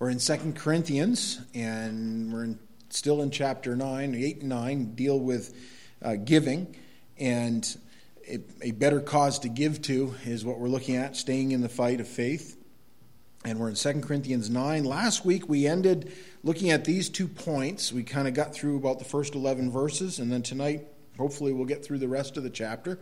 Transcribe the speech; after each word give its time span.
We're 0.00 0.10
in 0.10 0.20
Second 0.20 0.54
Corinthians, 0.54 1.40
and 1.54 2.32
we're 2.32 2.44
in, 2.44 2.60
still 2.88 3.20
in 3.20 3.32
chapter 3.32 3.74
9, 3.74 4.14
8 4.14 4.40
and 4.42 4.48
9, 4.48 4.94
deal 4.94 5.18
with 5.18 5.56
uh, 6.00 6.14
giving. 6.14 6.76
And 7.18 7.76
a, 8.28 8.38
a 8.62 8.70
better 8.70 9.00
cause 9.00 9.40
to 9.40 9.48
give 9.48 9.82
to 9.82 10.14
is 10.24 10.44
what 10.44 10.60
we're 10.60 10.68
looking 10.68 10.94
at, 10.94 11.16
staying 11.16 11.50
in 11.50 11.62
the 11.62 11.68
fight 11.68 12.00
of 12.00 12.06
faith. 12.06 12.56
And 13.44 13.58
we're 13.58 13.70
in 13.70 13.74
2 13.74 13.94
Corinthians 14.02 14.48
9. 14.48 14.84
Last 14.84 15.24
week 15.24 15.48
we 15.48 15.66
ended 15.66 16.12
looking 16.44 16.70
at 16.70 16.84
these 16.84 17.08
two 17.08 17.26
points. 17.26 17.92
We 17.92 18.04
kind 18.04 18.28
of 18.28 18.34
got 18.34 18.54
through 18.54 18.76
about 18.76 19.00
the 19.00 19.04
first 19.04 19.34
11 19.34 19.72
verses, 19.72 20.20
and 20.20 20.30
then 20.30 20.42
tonight, 20.42 20.86
hopefully, 21.16 21.52
we'll 21.52 21.66
get 21.66 21.84
through 21.84 21.98
the 21.98 22.06
rest 22.06 22.36
of 22.36 22.44
the 22.44 22.50
chapter. 22.50 23.00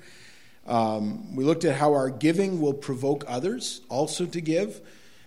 Um, 0.66 1.36
we 1.36 1.44
looked 1.44 1.66
at 1.66 1.76
how 1.76 1.92
our 1.92 2.08
giving 2.08 2.58
will 2.58 2.72
provoke 2.72 3.22
others 3.28 3.82
also 3.90 4.24
to 4.24 4.40
give. 4.40 4.80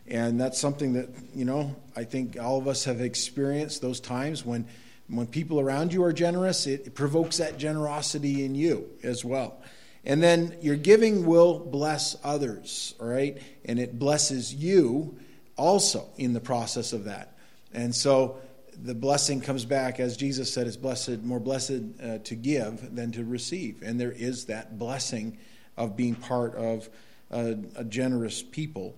And 0.10 0.42
that's 0.42 0.60
something 0.60 0.94
that, 0.94 1.10
you 1.36 1.46
know, 1.46 1.76
I 1.96 2.04
think 2.04 2.40
all 2.40 2.58
of 2.58 2.68
us 2.68 2.86
have 2.86 3.00
experienced 3.00 3.82
those 3.82 4.00
times 4.00 4.44
when, 4.44 4.66
when 5.08 5.28
people 5.28 5.60
around 5.60 5.94
you 5.94 6.04
are 6.04 6.14
generous, 6.14 6.66
it, 6.66 6.88
it 6.88 6.96
provokes 6.96 7.38
that 7.38 7.58
generosity 7.58 8.44
in 8.44 8.56
you 8.56 8.90
as 9.04 9.24
well. 9.24 9.62
And 10.06 10.24
then 10.24 10.56
your 10.62 10.78
giving 10.78 11.26
will 11.26 11.60
bless 11.60 12.16
others, 12.24 12.96
all 13.00 13.08
right? 13.08 13.38
And 13.66 13.80
it 13.80 14.00
blesses 14.00 14.54
you 14.54 15.18
also 15.58 16.08
in 16.18 16.34
the 16.34 16.40
process 16.40 16.94
of 16.94 17.04
that. 17.04 17.38
And 17.74 17.94
so 17.94 18.38
the 18.82 18.96
blessing 18.96 19.42
comes 19.42 19.66
back, 19.66 20.00
as 20.00 20.18
Jesus 20.18 20.52
said, 20.52 20.66
it's 20.66 20.78
blessed, 20.78 21.22
more 21.22 21.40
blessed 21.40 21.82
uh, 22.02 22.18
to 22.20 22.36
give 22.36 22.96
than 22.96 23.12
to 23.12 23.24
receive. 23.24 23.84
And 23.84 24.00
there 24.00 24.12
is 24.12 24.46
that 24.46 24.80
blessing 24.80 25.38
of 25.78 25.96
being 25.96 26.16
part 26.16 26.56
of 26.56 26.90
a, 27.30 27.58
a 27.76 27.84
generous 27.84 28.42
people. 28.42 28.98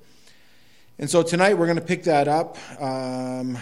And 1.01 1.09
so 1.09 1.23
tonight 1.23 1.57
we're 1.57 1.65
going 1.65 1.79
to 1.79 1.83
pick 1.83 2.03
that 2.03 2.27
up. 2.27 2.57
Um, 2.79 3.57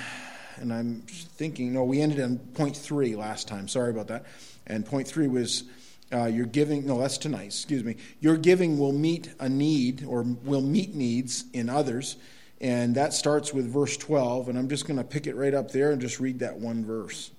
and 0.57 0.73
I'm 0.73 1.03
thinking, 1.07 1.71
no, 1.71 1.85
we 1.85 2.01
ended 2.01 2.19
on 2.19 2.37
point 2.37 2.75
three 2.75 3.15
last 3.15 3.47
time. 3.47 3.69
Sorry 3.69 3.91
about 3.91 4.09
that. 4.09 4.25
And 4.67 4.85
point 4.85 5.07
three 5.07 5.29
was 5.29 5.63
uh, 6.11 6.25
your 6.25 6.45
giving, 6.45 6.85
no, 6.85 6.99
that's 6.99 7.17
tonight, 7.17 7.45
excuse 7.45 7.81
me. 7.81 7.95
Your 8.19 8.35
giving 8.35 8.77
will 8.77 8.91
meet 8.91 9.31
a 9.39 9.47
need 9.47 10.03
or 10.05 10.23
will 10.23 10.59
meet 10.59 10.93
needs 10.93 11.45
in 11.53 11.69
others. 11.69 12.17
And 12.59 12.95
that 12.95 13.13
starts 13.13 13.53
with 13.53 13.71
verse 13.71 13.95
12. 13.95 14.49
And 14.49 14.59
I'm 14.59 14.67
just 14.67 14.85
going 14.85 14.97
to 14.97 15.05
pick 15.05 15.25
it 15.25 15.37
right 15.37 15.53
up 15.53 15.71
there 15.71 15.91
and 15.91 16.01
just 16.01 16.19
read 16.19 16.39
that 16.39 16.57
one 16.57 16.83
verse. 16.83 17.31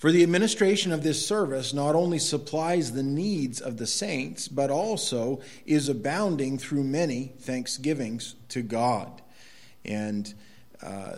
For 0.00 0.10
the 0.10 0.22
administration 0.22 0.92
of 0.92 1.02
this 1.02 1.26
service 1.26 1.74
not 1.74 1.94
only 1.94 2.18
supplies 2.18 2.92
the 2.92 3.02
needs 3.02 3.60
of 3.60 3.76
the 3.76 3.86
saints, 3.86 4.48
but 4.48 4.70
also 4.70 5.42
is 5.66 5.90
abounding 5.90 6.56
through 6.56 6.84
many 6.84 7.34
thanksgivings 7.40 8.34
to 8.48 8.62
God. 8.62 9.20
And 9.84 10.32
uh, 10.82 11.16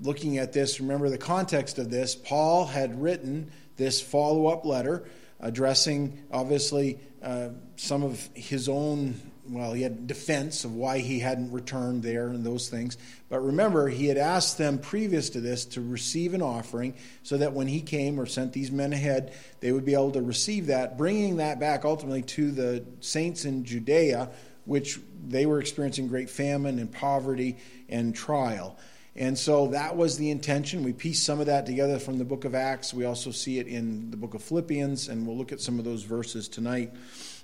looking 0.00 0.38
at 0.38 0.52
this, 0.52 0.78
remember 0.80 1.10
the 1.10 1.18
context 1.18 1.78
of 1.78 1.90
this. 1.90 2.14
Paul 2.14 2.66
had 2.66 3.02
written 3.02 3.50
this 3.76 4.00
follow 4.00 4.46
up 4.46 4.64
letter 4.64 5.02
addressing, 5.40 6.22
obviously, 6.30 7.00
uh, 7.24 7.48
some 7.74 8.04
of 8.04 8.28
his 8.34 8.68
own 8.68 9.20
well, 9.52 9.72
he 9.72 9.82
had 9.82 10.06
defense 10.06 10.64
of 10.64 10.74
why 10.74 10.98
he 10.98 11.18
hadn't 11.18 11.52
returned 11.52 12.02
there 12.02 12.28
and 12.28 12.44
those 12.44 12.68
things. 12.68 12.96
But 13.28 13.40
remember, 13.40 13.88
he 13.88 14.06
had 14.06 14.16
asked 14.16 14.58
them 14.58 14.78
previous 14.78 15.30
to 15.30 15.40
this 15.40 15.64
to 15.66 15.80
receive 15.80 16.34
an 16.34 16.42
offering 16.42 16.94
so 17.22 17.36
that 17.36 17.52
when 17.52 17.68
he 17.68 17.80
came 17.80 18.18
or 18.18 18.26
sent 18.26 18.52
these 18.52 18.70
men 18.70 18.92
ahead, 18.92 19.32
they 19.60 19.72
would 19.72 19.84
be 19.84 19.94
able 19.94 20.12
to 20.12 20.22
receive 20.22 20.66
that, 20.66 20.96
bringing 20.96 21.36
that 21.36 21.60
back 21.60 21.84
ultimately 21.84 22.22
to 22.22 22.50
the 22.50 22.84
saints 23.00 23.44
in 23.44 23.64
Judea, 23.64 24.30
which 24.64 24.98
they 25.28 25.44
were 25.46 25.60
experiencing 25.60 26.08
great 26.08 26.30
famine 26.30 26.78
and 26.78 26.90
poverty 26.90 27.58
and 27.88 28.14
trial. 28.14 28.78
And 29.14 29.38
so 29.38 29.68
that 29.68 29.96
was 29.96 30.16
the 30.16 30.30
intention. 30.30 30.82
We 30.82 30.94
piece 30.94 31.22
some 31.22 31.40
of 31.40 31.46
that 31.46 31.66
together 31.66 31.98
from 31.98 32.16
the 32.16 32.24
book 32.24 32.46
of 32.46 32.54
Acts. 32.54 32.94
We 32.94 33.04
also 33.04 33.30
see 33.30 33.58
it 33.58 33.66
in 33.66 34.10
the 34.10 34.16
book 34.16 34.32
of 34.32 34.42
Philippians, 34.42 35.08
and 35.08 35.26
we'll 35.26 35.36
look 35.36 35.52
at 35.52 35.60
some 35.60 35.78
of 35.78 35.84
those 35.84 36.02
verses 36.02 36.48
tonight. 36.48 36.92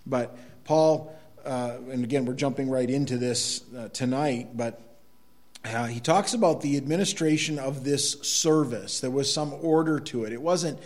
But 0.07 0.39
Paul 0.65 1.15
uh, 1.45 1.79
and 1.91 2.05
again, 2.05 2.25
we're 2.25 2.35
jumping 2.35 2.69
right 2.69 2.89
into 2.89 3.19
this 3.19 3.63
uh, 3.77 3.89
tonight, 3.89 4.57
but 4.57 4.81
uh, 5.65 5.87
he 5.87 6.01
talks 6.01 6.35
about 6.35 6.61
the 6.61 6.77
administration 6.77 7.59
of 7.59 7.85
this 7.85 8.13
service. 8.23 9.01
There 9.01 9.11
was 9.11 9.33
some 9.33 9.53
order 9.61 9.99
to 10.01 10.25
it. 10.25 10.33
It 10.33 10.41
wasn't 10.41 10.79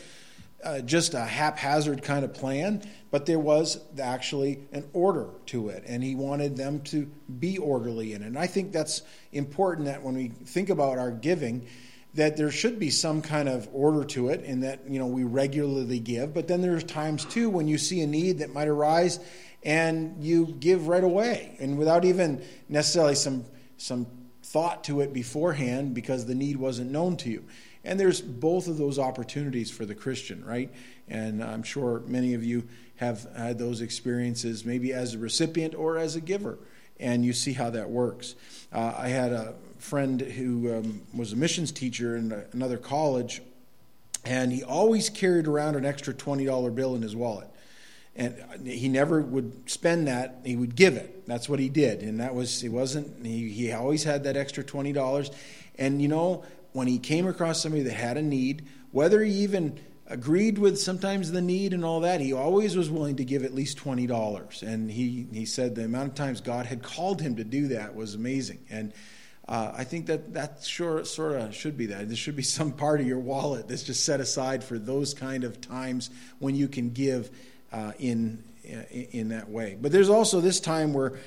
uh, 0.64 0.80
just 0.80 1.14
a 1.14 1.24
haphazard 1.24 2.02
kind 2.02 2.24
of 2.24 2.32
plan, 2.32 2.82
but 3.10 3.26
there 3.26 3.38
was 3.38 3.80
actually 4.00 4.60
an 4.72 4.88
order 4.92 5.28
to 5.46 5.68
it, 5.68 5.84
and 5.86 6.02
he 6.02 6.14
wanted 6.14 6.56
them 6.56 6.80
to 6.82 7.10
be 7.38 7.58
orderly 7.58 8.12
in 8.12 8.22
it. 8.22 8.26
And 8.26 8.38
I 8.38 8.46
think 8.46 8.72
that's 8.72 9.02
important 9.32 9.86
that 9.86 10.02
when 10.02 10.14
we 10.14 10.28
think 10.28 10.70
about 10.70 10.98
our 10.98 11.10
giving, 11.10 11.66
that 12.14 12.36
there 12.36 12.50
should 12.50 12.78
be 12.78 12.90
some 12.90 13.22
kind 13.22 13.48
of 13.48 13.68
order 13.72 14.04
to 14.04 14.28
it 14.28 14.44
and 14.44 14.62
that 14.62 14.80
you 14.88 14.98
know 14.98 15.06
we 15.06 15.24
regularly 15.24 15.98
give 15.98 16.34
but 16.34 16.46
then 16.46 16.60
there's 16.60 16.84
times 16.84 17.24
too 17.24 17.48
when 17.48 17.66
you 17.66 17.78
see 17.78 18.02
a 18.02 18.06
need 18.06 18.38
that 18.40 18.52
might 18.52 18.68
arise 18.68 19.18
and 19.62 20.22
you 20.22 20.46
give 20.58 20.88
right 20.88 21.04
away 21.04 21.56
and 21.60 21.78
without 21.78 22.04
even 22.04 22.42
necessarily 22.68 23.14
some 23.14 23.44
some 23.76 24.06
thought 24.42 24.84
to 24.84 25.00
it 25.00 25.12
beforehand 25.12 25.94
because 25.94 26.26
the 26.26 26.34
need 26.34 26.56
wasn't 26.56 26.90
known 26.90 27.16
to 27.16 27.30
you. 27.30 27.44
And 27.84 27.98
there's 27.98 28.20
both 28.20 28.68
of 28.68 28.76
those 28.76 28.98
opportunities 28.98 29.70
for 29.70 29.86
the 29.86 29.94
Christian, 29.94 30.44
right? 30.44 30.70
And 31.08 31.42
I'm 31.42 31.62
sure 31.62 32.02
many 32.06 32.34
of 32.34 32.44
you 32.44 32.68
have 32.96 33.26
had 33.36 33.58
those 33.58 33.80
experiences 33.80 34.64
maybe 34.64 34.92
as 34.92 35.14
a 35.14 35.18
recipient 35.18 35.74
or 35.74 35.96
as 35.98 36.14
a 36.14 36.20
giver, 36.20 36.58
and 37.00 37.24
you 37.24 37.32
see 37.32 37.54
how 37.54 37.70
that 37.70 37.90
works. 37.90 38.36
Uh, 38.72 38.94
I 38.96 39.08
had 39.08 39.32
a 39.32 39.54
friend 39.78 40.20
who 40.20 40.76
um, 40.76 41.02
was 41.12 41.32
a 41.32 41.36
missions 41.36 41.72
teacher 41.72 42.16
in 42.16 42.44
another 42.52 42.76
college, 42.76 43.42
and 44.24 44.52
he 44.52 44.62
always 44.62 45.10
carried 45.10 45.48
around 45.48 45.74
an 45.74 45.84
extra 45.84 46.14
$20 46.14 46.74
bill 46.74 46.94
in 46.94 47.02
his 47.02 47.16
wallet 47.16 47.48
and 48.14 48.66
he 48.66 48.88
never 48.88 49.22
would 49.22 49.70
spend 49.70 50.06
that 50.06 50.40
he 50.44 50.54
would 50.54 50.76
give 50.76 50.96
it. 50.96 51.26
That's 51.26 51.48
what 51.48 51.58
he 51.58 51.68
did. 51.68 52.02
And 52.02 52.20
that 52.20 52.34
was 52.34 52.60
he 52.60 52.68
wasn't 52.68 53.24
he, 53.24 53.48
he 53.48 53.72
always 53.72 54.04
had 54.04 54.24
that 54.24 54.36
extra 54.36 54.62
$20 54.62 55.34
and 55.78 56.02
you 56.02 56.08
know 56.08 56.44
when 56.72 56.88
he 56.88 56.98
came 56.98 57.26
across 57.26 57.62
somebody 57.62 57.82
that 57.84 57.94
had 57.94 58.16
a 58.16 58.22
need 58.22 58.66
whether 58.90 59.22
he 59.22 59.32
even 59.32 59.78
agreed 60.06 60.58
with 60.58 60.78
sometimes 60.78 61.32
the 61.32 61.40
need 61.40 61.72
and 61.72 61.84
all 61.84 62.00
that 62.00 62.20
he 62.20 62.34
always 62.34 62.76
was 62.76 62.90
willing 62.90 63.16
to 63.16 63.24
give 63.24 63.44
at 63.44 63.54
least 63.54 63.78
$20 63.78 64.62
and 64.62 64.90
he, 64.90 65.26
he 65.32 65.46
said 65.46 65.74
the 65.74 65.84
amount 65.84 66.08
of 66.10 66.14
times 66.14 66.42
god 66.42 66.66
had 66.66 66.82
called 66.82 67.22
him 67.22 67.36
to 67.36 67.44
do 67.44 67.68
that 67.68 67.94
was 67.94 68.14
amazing. 68.14 68.58
And 68.68 68.92
uh, 69.48 69.72
I 69.76 69.84
think 69.84 70.06
that 70.06 70.34
that 70.34 70.64
sure, 70.64 71.04
sort 71.04 71.32
of 71.32 71.54
should 71.54 71.76
be 71.76 71.86
that. 71.86 72.06
There 72.06 72.16
should 72.16 72.36
be 72.36 72.42
some 72.42 72.72
part 72.72 73.00
of 73.00 73.06
your 73.06 73.18
wallet 73.18 73.66
that's 73.66 73.82
just 73.82 74.04
set 74.04 74.20
aside 74.20 74.62
for 74.62 74.78
those 74.78 75.14
kind 75.14 75.42
of 75.42 75.60
times 75.60 76.10
when 76.38 76.54
you 76.54 76.68
can 76.68 76.90
give 76.90 77.30
uh, 77.72 77.92
in, 77.98 78.42
in 78.64 79.30
that 79.30 79.48
way. 79.48 79.76
But 79.80 79.92
there's 79.92 80.08
also 80.08 80.40
this 80.40 80.60
time 80.60 80.92
where 80.92 81.18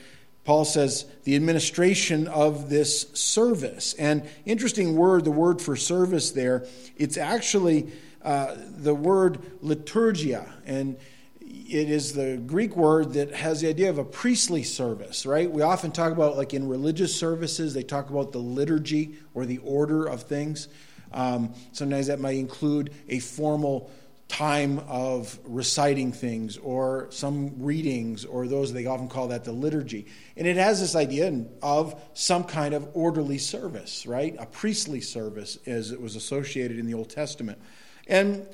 Paul 0.45 0.63
says 0.63 1.05
the 1.23 1.35
administration 1.35 2.27
of 2.27 2.69
this 2.69 3.09
service. 3.13 3.95
And 3.95 4.23
interesting 4.45 4.95
word, 4.95 5.25
the 5.25 5.31
word 5.31 5.61
for 5.61 5.75
service 5.75 6.31
there, 6.31 6.65
it's 6.97 7.17
actually 7.17 7.91
uh, 8.21 8.55
the 8.77 8.93
word 8.93 9.39
liturgia. 9.63 10.47
And 10.65 10.97
it 11.41 11.89
is 11.89 12.13
the 12.13 12.37
Greek 12.45 12.75
word 12.75 13.13
that 13.13 13.33
has 13.33 13.61
the 13.61 13.69
idea 13.69 13.89
of 13.89 13.97
a 13.97 14.05
priestly 14.05 14.61
service, 14.61 15.25
right? 15.25 15.49
We 15.49 15.63
often 15.63 15.91
talk 15.91 16.11
about, 16.11 16.37
like 16.37 16.53
in 16.53 16.67
religious 16.67 17.15
services, 17.15 17.73
they 17.73 17.83
talk 17.83 18.11
about 18.11 18.31
the 18.31 18.39
liturgy 18.39 19.15
or 19.33 19.45
the 19.45 19.57
order 19.59 20.05
of 20.05 20.23
things. 20.23 20.67
Um, 21.11 21.53
sometimes 21.71 22.07
that 22.07 22.19
might 22.19 22.37
include 22.37 22.93
a 23.09 23.17
formal 23.19 23.89
time 24.27 24.79
of 24.87 25.37
reciting 25.45 26.11
things 26.11 26.57
or 26.57 27.07
some 27.11 27.63
readings 27.63 28.25
or 28.25 28.47
those 28.47 28.73
they 28.73 28.85
often 28.85 29.07
call 29.07 29.27
that 29.27 29.43
the 29.43 29.51
liturgy. 29.51 30.07
And 30.35 30.47
it 30.47 30.57
has 30.57 30.79
this 30.79 30.95
idea 30.95 31.45
of 31.61 32.01
some 32.13 32.43
kind 32.43 32.73
of 32.73 32.89
orderly 32.93 33.37
service 33.37 34.05
right? 34.05 34.35
A 34.39 34.45
priestly 34.45 35.01
service 35.01 35.57
as 35.65 35.91
it 35.91 36.01
was 36.01 36.15
associated 36.15 36.79
in 36.79 36.85
the 36.85 36.93
old 36.93 37.09
testament. 37.09 37.59
And 38.07 38.47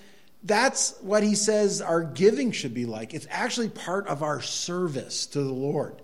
that's 0.43 0.95
what 1.01 1.23
he 1.23 1.35
says 1.35 1.81
our 1.81 2.03
giving 2.03 2.51
should 2.51 2.73
be 2.73 2.85
like. 2.85 3.13
It's 3.13 3.27
actually 3.29 3.69
part 3.69 4.07
of 4.07 4.23
our 4.23 4.41
service 4.41 5.25
to 5.27 5.41
the 5.41 5.53
lord. 5.53 6.01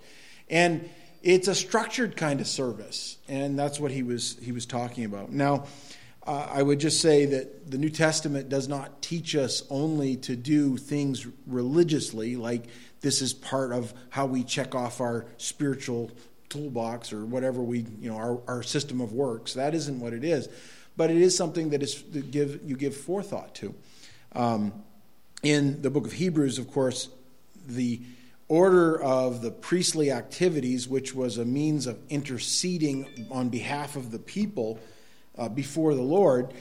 And 0.50 0.90
it's 1.24 1.48
a 1.48 1.56
structured 1.56 2.16
kind 2.16 2.40
of 2.40 2.48
service. 2.48 3.18
And 3.28 3.58
that's 3.58 3.80
what 3.80 3.92
he 3.92 4.04
was 4.04 4.38
he 4.42 4.52
was 4.52 4.66
talking 4.66 5.06
about. 5.06 5.32
Now 5.32 5.66
uh, 6.28 6.50
I 6.52 6.62
would 6.62 6.80
just 6.80 7.02
say 7.02 7.26
that 7.26 7.72
the 7.72 7.78
New 7.78 7.90
Testament 7.90 8.50
does 8.50 8.68
not 8.68 9.02
teach 9.02 9.36
us 9.36 9.64
only 9.70 10.18
to 10.18 10.36
do 10.36 10.76
things 10.76 11.26
religiously, 11.48 12.36
like 12.36 12.66
this 13.00 13.22
is 13.22 13.34
part 13.34 13.72
of 13.72 13.94
how 14.10 14.26
we 14.26 14.44
check 14.44 14.76
off 14.76 15.00
our 15.00 15.26
spiritual 15.38 16.12
toolbox 16.50 17.14
or 17.14 17.26
whatever 17.26 17.62
we, 17.62 17.86
you 18.02 18.10
know, 18.10 18.18
our, 18.18 18.42
our 18.48 18.64
system 18.64 19.00
of 19.00 19.14
works. 19.14 19.54
That 19.54 19.74
isn't 19.74 20.00
what 20.02 20.12
it 20.12 20.26
is. 20.26 20.50
But 20.98 21.12
it 21.12 21.18
is 21.18 21.38
something 21.38 21.70
that 21.70 21.82
is 21.82 22.04
that 22.12 22.32
give 22.32 22.60
you 22.66 22.76
give 22.76 22.96
forethought 22.96 23.56
to. 23.56 23.74
Um, 24.34 24.74
in 25.44 25.82
the 25.82 25.90
book 25.90 26.06
of 26.06 26.14
Hebrews, 26.14 26.58
of 26.58 26.72
course, 26.72 27.08
the 27.68 28.02
order 28.50 29.00
of 29.02 29.42
the 29.42 29.52
priestly 29.52 30.12
activities, 30.12 30.90
which 30.90 31.14
was 31.14 31.38
a 31.38 31.46
means 31.46 31.88
of 31.88 32.00
interceding 32.10 33.28
on 33.32 33.50
behalf 33.50 33.96
of 33.96 34.12
the 34.12 34.20
people 34.20 34.80
uh, 35.38 35.50
before 35.50 35.94
the 35.94 36.02
Lord, 36.02 36.54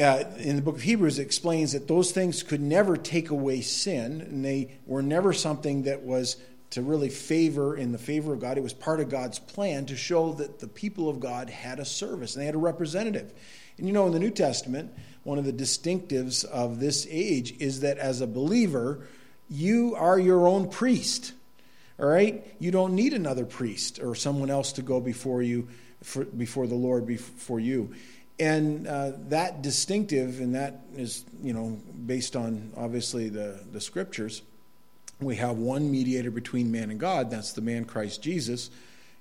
uh, 0.00 0.24
in 0.38 0.56
the 0.56 0.62
book 0.62 0.76
of 0.76 0.82
Hebrews, 0.82 1.18
it 1.18 1.22
explains 1.22 1.72
that 1.72 1.88
those 1.88 2.12
things 2.12 2.42
could 2.42 2.60
never 2.60 2.96
take 2.96 3.30
away 3.30 3.60
sin, 3.60 4.20
and 4.20 4.44
they 4.44 4.76
were 4.86 5.02
never 5.02 5.32
something 5.32 5.84
that 5.84 6.02
was 6.02 6.36
to 6.70 6.82
really 6.82 7.08
favor 7.08 7.76
in 7.76 7.92
the 7.92 7.98
favor 7.98 8.32
of 8.32 8.40
God. 8.40 8.58
It 8.58 8.62
was 8.62 8.72
part 8.72 8.98
of 8.98 9.08
God's 9.08 9.38
plan 9.38 9.86
to 9.86 9.96
show 9.96 10.32
that 10.34 10.58
the 10.58 10.66
people 10.66 11.08
of 11.08 11.20
God 11.20 11.48
had 11.48 11.78
a 11.78 11.84
service 11.84 12.34
and 12.34 12.42
they 12.42 12.46
had 12.46 12.56
a 12.56 12.58
representative. 12.58 13.32
And 13.78 13.86
you 13.86 13.92
know, 13.92 14.06
in 14.06 14.12
the 14.12 14.18
New 14.18 14.32
Testament, 14.32 14.92
one 15.22 15.38
of 15.38 15.44
the 15.44 15.52
distinctives 15.52 16.44
of 16.44 16.80
this 16.80 17.06
age 17.08 17.54
is 17.60 17.80
that 17.80 17.98
as 17.98 18.20
a 18.20 18.26
believer, 18.26 19.06
you 19.48 19.94
are 19.94 20.18
your 20.18 20.48
own 20.48 20.68
priest. 20.68 21.32
All 22.00 22.06
right? 22.06 22.44
You 22.58 22.72
don't 22.72 22.94
need 22.94 23.12
another 23.12 23.44
priest 23.44 24.00
or 24.02 24.16
someone 24.16 24.50
else 24.50 24.72
to 24.72 24.82
go 24.82 25.00
before 25.00 25.42
you, 25.42 25.68
for, 26.04 26.24
before 26.24 26.66
the 26.66 26.74
Lord, 26.74 27.06
before 27.06 27.60
you. 27.60 27.94
And 28.38 28.86
uh, 28.86 29.12
that 29.28 29.62
distinctive, 29.62 30.40
and 30.40 30.54
that 30.54 30.80
is, 30.96 31.24
you 31.42 31.52
know, 31.52 31.80
based 32.06 32.36
on 32.36 32.72
obviously 32.76 33.28
the, 33.28 33.60
the 33.72 33.80
scriptures, 33.80 34.42
we 35.20 35.36
have 35.36 35.56
one 35.56 35.90
mediator 35.90 36.30
between 36.30 36.70
man 36.72 36.90
and 36.90 36.98
God, 36.98 37.30
that's 37.30 37.52
the 37.52 37.60
man 37.60 37.84
Christ 37.84 38.22
Jesus, 38.22 38.70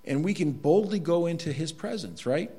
and 0.04 0.24
we 0.24 0.34
can 0.34 0.52
boldly 0.52 1.00
go 1.00 1.28
into 1.28 1.54
his 1.54 1.72
presence, 1.72 2.26
right? 2.26 2.52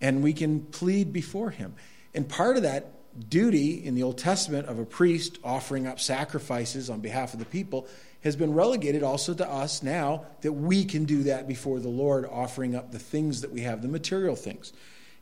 And 0.00 0.22
we 0.22 0.34
can 0.34 0.60
plead 0.60 1.12
before 1.12 1.50
him. 1.50 1.74
And 2.14 2.28
part 2.28 2.56
of 2.56 2.62
that 2.62 2.92
duty 3.30 3.84
in 3.84 3.94
the 3.94 4.02
Old 4.02 4.18
Testament 4.18 4.68
of 4.68 4.78
a 4.78 4.84
priest 4.84 5.38
offering 5.42 5.86
up 5.86 5.98
sacrifices 5.98 6.90
on 6.90 7.00
behalf 7.00 7.32
of 7.32 7.38
the 7.38 7.46
people 7.46 7.88
has 8.26 8.34
been 8.34 8.52
relegated 8.52 9.04
also 9.04 9.32
to 9.32 9.48
us 9.48 9.84
now 9.84 10.24
that 10.40 10.52
we 10.52 10.84
can 10.84 11.04
do 11.04 11.22
that 11.22 11.46
before 11.46 11.78
the 11.78 11.88
Lord, 11.88 12.26
offering 12.26 12.74
up 12.74 12.90
the 12.90 12.98
things 12.98 13.40
that 13.42 13.52
we 13.52 13.60
have, 13.60 13.82
the 13.82 13.88
material 13.88 14.34
things. 14.34 14.72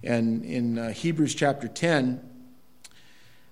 And 0.02 0.42
in 0.42 0.78
uh, 0.78 0.90
Hebrews 0.90 1.34
chapter 1.34 1.68
10, 1.68 2.18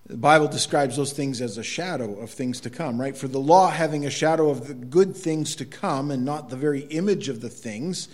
the 0.06 0.16
Bible 0.16 0.48
describes 0.48 0.96
those 0.96 1.12
things 1.12 1.42
as 1.42 1.58
a 1.58 1.62
shadow 1.62 2.18
of 2.18 2.30
things 2.30 2.62
to 2.62 2.70
come, 2.70 2.98
right? 2.98 3.14
For 3.14 3.28
the 3.28 3.38
law 3.38 3.68
having 3.68 4.06
a 4.06 4.10
shadow 4.10 4.48
of 4.48 4.68
the 4.68 4.74
good 4.74 5.14
things 5.14 5.54
to 5.56 5.66
come 5.66 6.10
and 6.10 6.24
not 6.24 6.48
the 6.48 6.56
very 6.56 6.80
image 6.84 7.28
of 7.28 7.42
the 7.42 7.50
things, 7.50 8.08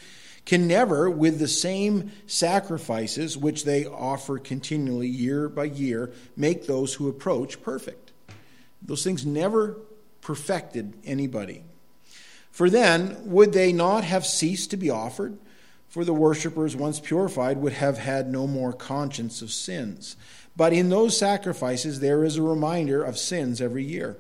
can 0.45 0.67
never, 0.67 1.09
with 1.09 1.39
the 1.39 1.47
same 1.47 2.11
sacrifices 2.27 3.39
which 3.39 3.65
they 3.65 3.87
offer 3.87 4.39
continually 4.39 5.07
year 5.07 5.49
by 5.49 5.65
year, 5.67 6.13
make 6.37 6.67
those 6.67 6.95
who 6.95 7.09
approach 7.09 7.63
perfect. 7.63 8.11
Those 8.83 9.05
things 9.05 9.25
never 9.25 9.77
perfected 10.21 10.95
anybody. 11.05 11.65
For 12.51 12.69
then, 12.69 13.19
would 13.25 13.53
they 13.53 13.73
not 13.73 14.05
have 14.05 14.27
ceased 14.27 14.71
to 14.71 14.77
be 14.77 14.91
offered? 14.91 15.39
For 15.89 16.05
the 16.05 16.15
worshippers, 16.15 16.77
once 16.77 17.01
purified, 17.01 17.59
would 17.59 17.75
have 17.75 17.99
had 17.99 18.29
no 18.29 18.47
more 18.47 18.73
conscience 18.73 19.43
of 19.43 19.53
sins. 19.53 20.17
But 20.57 20.73
in 20.73 20.91
those 20.91 21.17
sacrifices, 21.17 22.01
there 22.01 22.25
is 22.25 22.37
a 22.37 22.43
reminder 22.43 23.03
of 23.03 23.17
sins 23.17 23.61
every 23.61 23.85
year. 23.85 24.17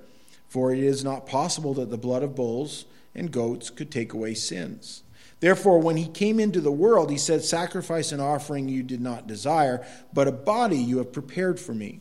For 0.48 0.72
it 0.72 0.78
is 0.78 1.04
not 1.04 1.26
possible 1.26 1.74
that 1.74 1.90
the 1.90 1.98
blood 1.98 2.22
of 2.22 2.34
bulls 2.34 2.86
and 3.14 3.30
goats 3.30 3.70
could 3.70 3.90
take 3.90 4.12
away 4.12 4.34
sins. 4.34 5.02
Therefore, 5.40 5.78
when 5.78 5.96
he 5.96 6.08
came 6.08 6.40
into 6.40 6.60
the 6.60 6.72
world, 6.72 7.10
he 7.10 7.18
said, 7.18 7.44
Sacrifice 7.44 8.12
and 8.12 8.22
offering 8.22 8.68
you 8.68 8.82
did 8.82 9.00
not 9.00 9.26
desire, 9.26 9.86
but 10.12 10.26
a 10.26 10.32
body 10.32 10.78
you 10.78 10.98
have 10.98 11.12
prepared 11.12 11.60
for 11.60 11.74
me. 11.74 12.00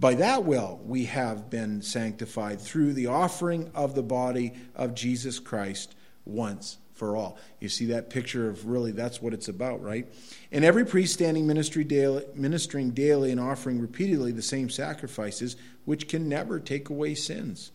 By 0.00 0.14
that 0.14 0.44
will 0.44 0.80
we 0.82 1.04
have 1.04 1.50
been 1.50 1.82
sanctified 1.82 2.58
through 2.58 2.94
the 2.94 3.08
offering 3.08 3.70
of 3.74 3.94
the 3.94 4.02
body 4.02 4.54
of 4.74 4.94
Jesus 4.94 5.38
Christ 5.38 5.94
once 6.24 6.78
for 6.94 7.16
all. 7.16 7.36
You 7.60 7.68
see 7.68 7.84
that 7.86 8.08
picture 8.08 8.48
of 8.48 8.66
really 8.66 8.92
that's 8.92 9.20
what 9.20 9.34
it's 9.34 9.48
about, 9.48 9.82
right? 9.82 10.06
And 10.50 10.64
every 10.64 10.86
priest 10.86 11.12
standing 11.12 11.46
ministry 11.46 11.84
daily, 11.84 12.24
ministering 12.34 12.92
daily 12.92 13.30
and 13.30 13.38
offering 13.38 13.78
repeatedly 13.78 14.32
the 14.32 14.40
same 14.40 14.70
sacrifices, 14.70 15.56
which 15.84 16.08
can 16.08 16.30
never 16.30 16.58
take 16.58 16.88
away 16.88 17.14
sins. 17.14 17.70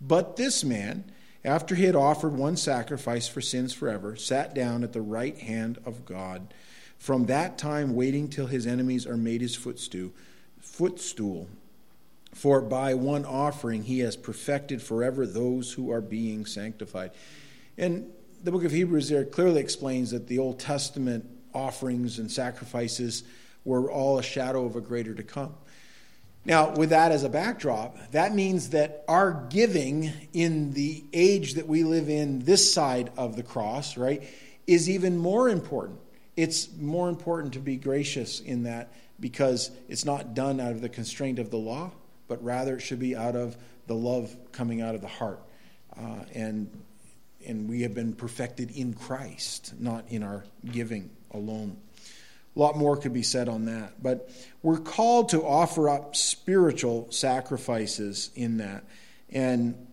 But 0.00 0.36
this 0.36 0.64
man, 0.64 1.04
after 1.44 1.76
he 1.76 1.84
had 1.84 1.96
offered 1.96 2.32
one 2.32 2.56
sacrifice 2.56 3.28
for 3.28 3.40
sins 3.40 3.72
forever, 3.72 4.16
sat 4.16 4.52
down 4.52 4.82
at 4.82 4.92
the 4.92 5.00
right 5.00 5.38
hand 5.38 5.78
of 5.86 6.04
God. 6.04 6.52
From 6.98 7.26
that 7.26 7.56
time, 7.56 7.94
waiting 7.94 8.28
till 8.28 8.46
his 8.46 8.66
enemies 8.66 9.06
are 9.06 9.16
made 9.16 9.40
his 9.40 9.54
footstool. 9.54 10.10
Footstool. 10.60 11.48
For 12.32 12.60
by 12.60 12.94
one 12.94 13.24
offering 13.24 13.82
he 13.82 14.00
has 14.00 14.16
perfected 14.16 14.82
forever 14.82 15.26
those 15.26 15.72
who 15.72 15.90
are 15.90 16.00
being 16.00 16.46
sanctified. 16.46 17.10
And 17.76 18.10
the 18.42 18.52
book 18.52 18.64
of 18.64 18.72
Hebrews 18.72 19.08
there 19.08 19.24
clearly 19.24 19.60
explains 19.60 20.10
that 20.12 20.28
the 20.28 20.38
Old 20.38 20.60
Testament 20.60 21.26
offerings 21.52 22.18
and 22.18 22.30
sacrifices 22.30 23.24
were 23.64 23.90
all 23.90 24.18
a 24.18 24.22
shadow 24.22 24.64
of 24.64 24.76
a 24.76 24.80
greater 24.80 25.14
to 25.14 25.22
come. 25.22 25.54
Now, 26.44 26.70
with 26.70 26.90
that 26.90 27.12
as 27.12 27.24
a 27.24 27.28
backdrop, 27.28 28.12
that 28.12 28.34
means 28.34 28.70
that 28.70 29.04
our 29.08 29.46
giving 29.50 30.10
in 30.32 30.72
the 30.72 31.04
age 31.12 31.54
that 31.54 31.66
we 31.66 31.84
live 31.84 32.08
in, 32.08 32.38
this 32.40 32.72
side 32.72 33.10
of 33.16 33.36
the 33.36 33.42
cross, 33.42 33.96
right, 33.96 34.22
is 34.66 34.88
even 34.88 35.18
more 35.18 35.48
important. 35.48 35.98
It's 36.36 36.74
more 36.78 37.08
important 37.08 37.54
to 37.54 37.58
be 37.58 37.76
gracious 37.76 38.40
in 38.40 38.62
that 38.62 38.92
because 39.20 39.70
it's 39.88 40.04
not 40.04 40.34
done 40.34 40.60
out 40.60 40.72
of 40.72 40.80
the 40.80 40.88
constraint 40.88 41.38
of 41.38 41.50
the 41.50 41.58
law, 41.58 41.90
but 42.28 42.42
rather 42.44 42.76
it 42.76 42.80
should 42.80 43.00
be 43.00 43.16
out 43.16 43.34
of 43.34 43.56
the 43.86 43.94
love 43.94 44.36
coming 44.52 44.80
out 44.80 44.94
of 44.94 45.00
the 45.00 45.08
heart. 45.08 45.40
Uh, 45.98 46.24
and 46.34 46.70
and 47.46 47.68
we 47.68 47.82
have 47.82 47.94
been 47.94 48.12
perfected 48.12 48.70
in 48.72 48.92
Christ, 48.92 49.72
not 49.78 50.04
in 50.08 50.22
our 50.22 50.44
giving 50.70 51.10
alone. 51.30 51.76
A 52.54 52.58
lot 52.58 52.76
more 52.76 52.96
could 52.96 53.12
be 53.12 53.22
said 53.22 53.48
on 53.48 53.66
that, 53.66 54.02
but 54.02 54.28
we're 54.62 54.78
called 54.78 55.30
to 55.30 55.42
offer 55.42 55.88
up 55.88 56.16
spiritual 56.16 57.06
sacrifices 57.10 58.30
in 58.34 58.58
that. 58.58 58.84
And 59.30 59.86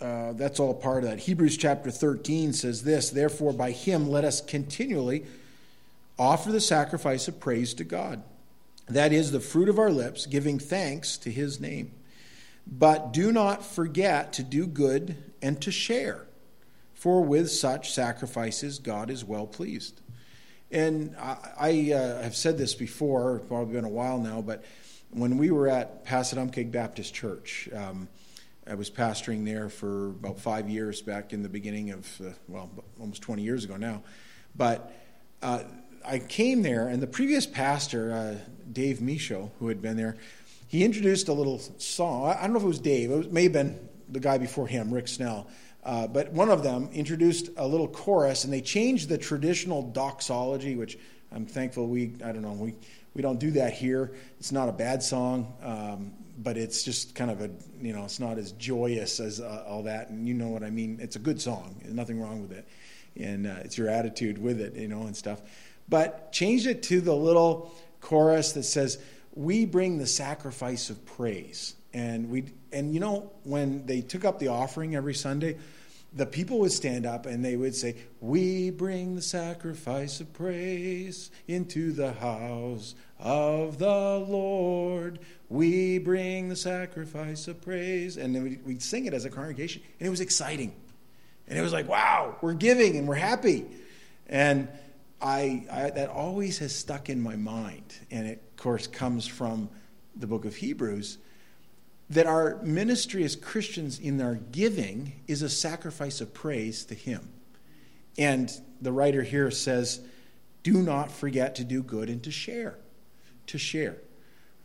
uh, 0.00 0.32
that's 0.32 0.58
all 0.58 0.74
part 0.74 1.04
of 1.04 1.10
that. 1.10 1.18
Hebrews 1.20 1.56
chapter 1.56 1.90
13 1.90 2.52
says 2.52 2.82
this 2.82 3.10
Therefore, 3.10 3.52
by 3.52 3.70
him 3.70 4.08
let 4.08 4.24
us 4.24 4.40
continually 4.40 5.26
offer 6.18 6.50
the 6.50 6.60
sacrifice 6.60 7.28
of 7.28 7.38
praise 7.38 7.74
to 7.74 7.84
God. 7.84 8.22
That 8.86 9.12
is 9.12 9.32
the 9.32 9.40
fruit 9.40 9.68
of 9.68 9.78
our 9.78 9.90
lips, 9.90 10.26
giving 10.26 10.58
thanks 10.58 11.16
to 11.18 11.30
his 11.30 11.60
name. 11.60 11.92
But 12.66 13.12
do 13.12 13.32
not 13.32 13.64
forget 13.64 14.32
to 14.34 14.42
do 14.42 14.66
good 14.66 15.16
and 15.42 15.60
to 15.62 15.70
share 15.70 16.26
for 16.94 17.22
with 17.22 17.50
such 17.50 17.92
sacrifices 17.92 18.78
God 18.78 19.10
is 19.10 19.24
well 19.24 19.46
pleased. 19.46 20.00
And 20.72 21.14
I, 21.20 21.36
I 21.58 21.92
uh, 21.92 22.22
have 22.22 22.34
said 22.34 22.58
this 22.58 22.74
before, 22.74 23.40
probably 23.46 23.74
been 23.74 23.84
a 23.84 23.88
while 23.88 24.18
now, 24.18 24.40
but 24.40 24.64
when 25.10 25.38
we 25.38 25.50
were 25.50 25.68
at 25.68 26.04
Passadumkeag 26.04 26.72
Baptist 26.72 27.14
Church, 27.14 27.68
um, 27.72 28.08
I 28.66 28.74
was 28.74 28.90
pastoring 28.90 29.44
there 29.44 29.68
for 29.68 30.06
about 30.06 30.40
five 30.40 30.68
years 30.68 31.00
back 31.00 31.32
in 31.32 31.42
the 31.42 31.48
beginning 31.48 31.90
of, 31.90 32.20
uh, 32.20 32.30
well, 32.48 32.68
almost 32.98 33.22
20 33.22 33.42
years 33.42 33.64
ago 33.64 33.76
now. 33.76 34.02
But 34.56 34.92
uh, 35.42 35.62
I 36.06 36.18
came 36.20 36.62
there, 36.62 36.88
and 36.88 37.02
the 37.02 37.06
previous 37.06 37.46
pastor, 37.46 38.12
uh, 38.12 38.36
Dave 38.72 39.00
Michaud, 39.00 39.50
who 39.58 39.68
had 39.68 39.82
been 39.82 39.96
there, 39.96 40.16
he 40.68 40.84
introduced 40.84 41.28
a 41.28 41.32
little 41.32 41.58
song. 41.78 42.28
I 42.28 42.42
don't 42.42 42.52
know 42.52 42.58
if 42.58 42.64
it 42.64 42.68
was 42.68 42.80
Dave, 42.80 43.10
it 43.10 43.32
may 43.32 43.44
have 43.44 43.52
been 43.52 43.88
the 44.08 44.20
guy 44.20 44.38
before 44.38 44.66
him, 44.66 44.92
Rick 44.92 45.08
Snell. 45.08 45.48
Uh, 45.84 46.06
but 46.06 46.32
one 46.32 46.48
of 46.48 46.62
them 46.64 46.88
introduced 46.92 47.50
a 47.56 47.66
little 47.66 47.88
chorus, 47.88 48.44
and 48.44 48.52
they 48.52 48.60
changed 48.60 49.08
the 49.08 49.18
traditional 49.18 49.82
doxology, 49.82 50.74
which 50.74 50.98
I'm 51.32 51.46
thankful 51.46 51.86
we, 51.86 52.12
I 52.24 52.32
don't 52.32 52.42
know, 52.42 52.52
we, 52.52 52.74
we 53.14 53.22
don't 53.22 53.38
do 53.38 53.52
that 53.52 53.72
here. 53.72 54.12
It's 54.38 54.52
not 54.52 54.68
a 54.68 54.72
bad 54.72 55.02
song, 55.02 55.54
um, 55.62 56.12
but 56.38 56.56
it's 56.56 56.82
just 56.82 57.14
kind 57.14 57.30
of 57.30 57.40
a, 57.40 57.50
you 57.80 57.92
know, 57.92 58.04
it's 58.04 58.20
not 58.20 58.36
as 58.36 58.52
joyous 58.52 59.20
as 59.20 59.40
uh, 59.40 59.64
all 59.66 59.84
that. 59.84 60.10
And 60.10 60.26
you 60.26 60.34
know 60.34 60.48
what 60.48 60.62
I 60.62 60.70
mean? 60.70 60.98
It's 61.00 61.16
a 61.16 61.20
good 61.20 61.40
song, 61.40 61.76
There's 61.82 61.94
nothing 61.94 62.20
wrong 62.20 62.42
with 62.42 62.52
it. 62.52 62.66
And 63.18 63.46
uh, 63.46 63.56
it's 63.64 63.78
your 63.78 63.88
attitude 63.88 64.38
with 64.38 64.60
it, 64.60 64.74
you 64.74 64.88
know, 64.88 65.02
and 65.02 65.16
stuff. 65.16 65.40
But 65.88 66.32
changed 66.32 66.66
it 66.66 66.82
to 66.84 67.00
the 67.00 67.14
little 67.14 67.72
chorus 68.00 68.52
that 68.52 68.64
says, 68.64 68.98
We 69.34 69.64
bring 69.64 69.98
the 69.98 70.06
sacrifice 70.06 70.90
of 70.90 71.04
praise. 71.04 71.74
And 71.92 72.30
we 72.30 72.44
and 72.72 72.92
you 72.92 73.00
know 73.00 73.32
when 73.44 73.86
they 73.86 74.00
took 74.00 74.24
up 74.24 74.38
the 74.38 74.48
offering 74.48 74.94
every 74.94 75.14
Sunday, 75.14 75.56
the 76.12 76.26
people 76.26 76.58
would 76.60 76.72
stand 76.72 77.04
up 77.04 77.26
and 77.26 77.44
they 77.44 77.56
would 77.56 77.74
say, 77.74 77.96
We 78.20 78.70
bring 78.70 79.14
the 79.14 79.22
sacrifice 79.22 80.20
of 80.20 80.32
praise 80.32 81.30
into 81.46 81.92
the 81.92 82.12
house 82.12 82.94
of 83.18 83.78
the 83.78 83.86
Lord. 83.86 85.20
We 85.48 85.98
bring 85.98 86.48
the 86.48 86.56
sacrifice 86.56 87.48
of 87.48 87.60
praise. 87.60 88.16
And 88.16 88.34
then 88.34 88.60
we'd 88.64 88.82
sing 88.82 89.06
it 89.06 89.14
as 89.14 89.24
a 89.24 89.30
congregation. 89.30 89.82
And 90.00 90.06
it 90.06 90.10
was 90.10 90.20
exciting. 90.20 90.74
And 91.48 91.58
it 91.58 91.62
was 91.62 91.72
like, 91.72 91.88
wow, 91.88 92.36
we're 92.40 92.54
giving 92.54 92.96
and 92.96 93.06
we're 93.06 93.14
happy. 93.14 93.66
And 94.26 94.68
I, 95.20 95.66
I 95.70 95.90
that 95.90 96.10
always 96.10 96.58
has 96.58 96.74
stuck 96.74 97.08
in 97.08 97.20
my 97.20 97.36
mind. 97.36 97.94
And 98.10 98.26
it, 98.26 98.42
of 98.50 98.62
course, 98.62 98.86
comes 98.86 99.26
from 99.26 99.68
the 100.14 100.26
book 100.26 100.44
of 100.44 100.56
Hebrews 100.56 101.18
that 102.08 102.26
our 102.26 102.60
ministry 102.62 103.24
as 103.24 103.34
Christians 103.34 103.98
in 103.98 104.20
our 104.20 104.36
giving 104.36 105.20
is 105.26 105.42
a 105.42 105.48
sacrifice 105.48 106.20
of 106.20 106.32
praise 106.32 106.84
to 106.86 106.94
Him. 106.94 107.28
And 108.16 108.50
the 108.80 108.92
writer 108.92 109.22
here 109.22 109.50
says, 109.50 110.00
do 110.62 110.82
not 110.82 111.12
forget 111.12 111.54
to 111.56 111.64
do 111.64 111.82
good 111.82 112.08
and 112.08 112.22
to 112.24 112.30
share. 112.30 112.78
To 113.46 113.58
share. 113.58 113.98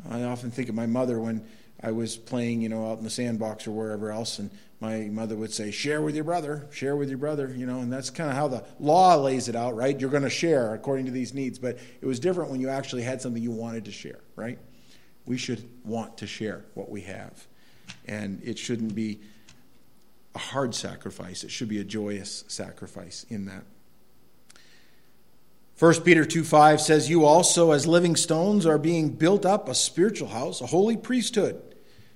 I 0.09 0.23
often 0.23 0.49
think 0.49 0.67
of 0.67 0.75
my 0.75 0.87
mother 0.87 1.19
when 1.19 1.45
I 1.83 1.91
was 1.91 2.17
playing, 2.17 2.61
you 2.61 2.69
know, 2.69 2.91
out 2.91 2.97
in 2.97 3.03
the 3.03 3.09
sandbox 3.09 3.67
or 3.67 3.71
wherever 3.71 4.11
else, 4.11 4.39
and 4.39 4.49
my 4.81 5.07
mother 5.11 5.35
would 5.37 5.53
say, 5.53 5.71
share 5.71 6.01
with 6.01 6.15
your 6.15 6.23
brother, 6.25 6.67
share 6.71 6.95
with 6.95 7.07
your 7.07 7.19
brother, 7.19 7.53
you 7.55 7.65
know, 7.65 7.79
and 7.79 7.93
that's 7.93 8.09
kind 8.09 8.29
of 8.29 8.35
how 8.35 8.47
the 8.49 8.65
law 8.79 9.15
lays 9.15 9.47
it 9.47 9.55
out, 9.55 9.75
right? 9.75 9.97
You're 9.97 10.09
going 10.09 10.23
to 10.23 10.29
share 10.29 10.73
according 10.73 11.05
to 11.05 11.11
these 11.11 11.33
needs. 11.33 11.59
But 11.59 11.77
it 12.01 12.05
was 12.05 12.19
different 12.19 12.49
when 12.49 12.59
you 12.59 12.67
actually 12.67 13.03
had 13.03 13.21
something 13.21 13.41
you 13.41 13.51
wanted 13.51 13.85
to 13.85 13.91
share, 13.91 14.19
right? 14.35 14.59
We 15.25 15.37
should 15.37 15.63
want 15.85 16.17
to 16.17 16.27
share 16.27 16.65
what 16.73 16.89
we 16.89 17.01
have 17.01 17.47
and 18.07 18.41
it 18.43 18.57
shouldn't 18.57 18.95
be 18.95 19.19
a 20.35 20.39
hard 20.39 20.73
sacrifice. 20.73 21.43
It 21.43 21.51
should 21.51 21.69
be 21.69 21.79
a 21.79 21.83
joyous 21.83 22.43
sacrifice 22.47 23.25
in 23.29 23.45
that. 23.45 23.63
1 25.79 26.01
Peter 26.01 26.25
2 26.25 26.43
5 26.43 26.79
says, 26.79 27.09
You 27.09 27.25
also, 27.25 27.71
as 27.71 27.87
living 27.87 28.15
stones, 28.15 28.65
are 28.65 28.77
being 28.77 29.09
built 29.09 29.45
up 29.45 29.67
a 29.67 29.75
spiritual 29.75 30.27
house, 30.29 30.61
a 30.61 30.67
holy 30.67 30.95
priesthood, 30.95 31.70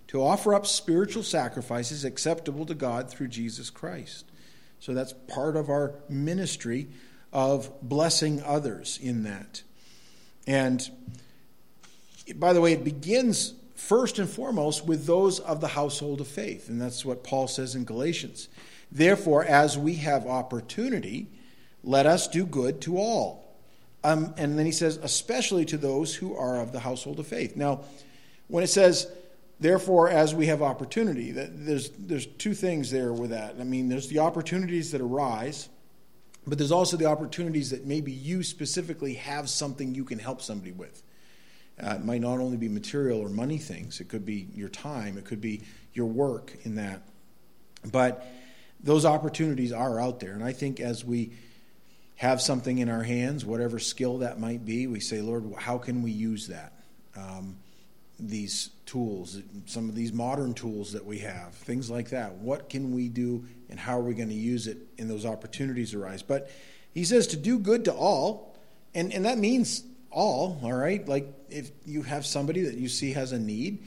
to 0.08 0.22
offer 0.22 0.54
up 0.54 0.68
spiritual 0.68 1.24
sacrifices 1.24 2.06
acceptable 2.06 2.66
to 2.66 2.76
God 2.76 3.10
through 3.10 3.28
Jesus 3.28 3.70
Christ. 3.70 4.26
So 4.80 4.94
that's 4.94 5.14
part 5.28 5.56
of 5.56 5.70
our 5.70 5.96
ministry 6.10 6.88
of 7.34 7.72
blessing 7.82 8.42
others 8.44 9.00
in 9.02 9.24
that. 9.24 9.64
And 10.48 10.88
by 12.36 12.54
the 12.54 12.62
way, 12.62 12.74
it 12.74 12.84
begins 12.84 13.54
first 13.76 14.20
and 14.20 14.30
foremost 14.30 14.86
with 14.86 15.06
those 15.06 15.40
of 15.40 15.62
the 15.62 15.68
household 15.70 16.22
of 16.22 16.28
faith. 16.28 16.70
And 16.70 16.82
that's 16.82 17.04
what 17.04 17.24
Paul 17.24 17.48
says 17.48 17.76
in 17.76 17.84
Galatians. 17.84 18.48
Therefore, 18.92 19.44
as 19.44 19.78
we 19.78 19.96
have 19.96 20.26
opportunity, 20.26 21.28
let 21.84 22.06
us 22.06 22.28
do 22.28 22.46
good 22.46 22.82
to 22.82 22.98
all. 22.98 23.56
Um, 24.04 24.34
and 24.38 24.58
then 24.58 24.66
he 24.66 24.72
says, 24.72 24.98
especially 24.98 25.66
to 25.66 25.78
those 25.78 26.16
who 26.16 26.36
are 26.36 26.62
of 26.62 26.72
the 26.72 26.80
household 26.80 27.20
of 27.20 27.28
faith. 27.28 27.56
Now, 27.56 27.82
when 28.48 28.64
it 28.64 28.68
says, 28.68 29.08
therefore, 29.66 30.10
as 30.10 30.36
we 30.36 30.46
have 30.46 30.62
opportunity, 30.62 31.32
there's, 31.32 31.90
there's 31.98 32.28
two 32.28 32.54
things 32.54 32.92
there 32.92 33.12
with 33.12 33.32
that. 33.32 33.56
I 33.60 33.64
mean, 33.64 33.90
there's 33.90 34.08
the 34.10 34.20
opportunities 34.20 34.92
that 34.92 35.02
arise, 35.02 35.70
but 36.46 36.60
there's 36.60 36.72
also 36.72 36.98
the 36.98 37.06
opportunities 37.06 37.72
that 37.72 37.84
maybe 37.84 38.12
you 38.12 38.44
specifically 38.44 39.16
have 39.16 39.50
something 39.50 39.96
you 39.96 40.06
can 40.06 40.20
help 40.20 40.44
somebody 40.44 40.72
with. 40.72 41.02
Uh, 41.82 41.96
it 41.96 42.06
might 42.06 42.22
not 42.22 42.40
only 42.40 42.58
be 42.58 42.70
material 42.70 43.20
or 43.20 43.28
money 43.28 43.58
things, 43.58 44.00
it 44.00 44.08
could 44.08 44.24
be 44.24 44.48
your 44.54 44.70
time, 44.70 45.18
it 45.18 45.26
could 45.26 45.42
be 45.42 45.64
your 45.94 46.06
work 46.06 46.56
in 46.62 46.76
that. 46.76 47.02
But 47.92 48.24
those 48.84 49.04
opportunities 49.04 49.72
are 49.72 50.00
out 50.00 50.20
there. 50.20 50.34
And 50.34 50.44
I 50.44 50.54
think 50.54 50.80
as 50.80 51.04
we 51.04 51.32
have 52.18 52.40
something 52.40 52.78
in 52.78 52.88
our 52.88 53.04
hands, 53.04 53.44
whatever 53.44 53.80
skill 53.80 54.20
that 54.20 54.40
might 54.40 54.64
be, 54.64 54.86
we 54.86 55.00
say, 55.00 55.22
Lord, 55.22 55.52
how 55.58 55.80
can 55.80 56.04
we 56.04 56.12
use 56.12 56.50
that? 56.50 56.74
Um, 57.18 57.58
these 58.20 58.70
tools, 58.86 59.42
some 59.66 59.90
of 59.90 59.96
these 59.96 60.14
modern 60.14 60.54
tools 60.54 60.94
that 60.94 61.06
we 61.06 61.20
have, 61.20 61.54
things 61.54 61.90
like 61.90 62.10
that. 62.10 62.36
What 62.36 62.70
can 62.70 62.94
we 62.94 63.10
do 63.10 63.46
and 63.70 63.80
how 63.80 63.98
are 63.98 64.04
we 64.04 64.14
going 64.14 64.30
to 64.30 64.36
use 64.36 64.68
it 64.68 64.78
in 64.98 65.08
those 65.08 65.26
opportunities 65.26 65.94
arise? 65.94 66.22
But 66.22 66.50
he 66.94 67.04
says 67.04 67.28
to 67.28 67.38
do 67.38 67.60
good 67.60 67.86
to 67.86 67.94
all, 67.94 68.56
and, 68.94 69.14
and 69.14 69.26
that 69.26 69.38
means 69.38 69.84
all, 70.12 70.60
all 70.64 70.74
right? 70.74 71.06
Like 71.08 71.28
if 71.50 71.72
you 71.86 72.04
have 72.04 72.26
somebody 72.26 72.62
that 72.62 72.76
you 72.76 72.88
see 72.88 73.12
has 73.14 73.32
a 73.32 73.40
need, 73.40 73.84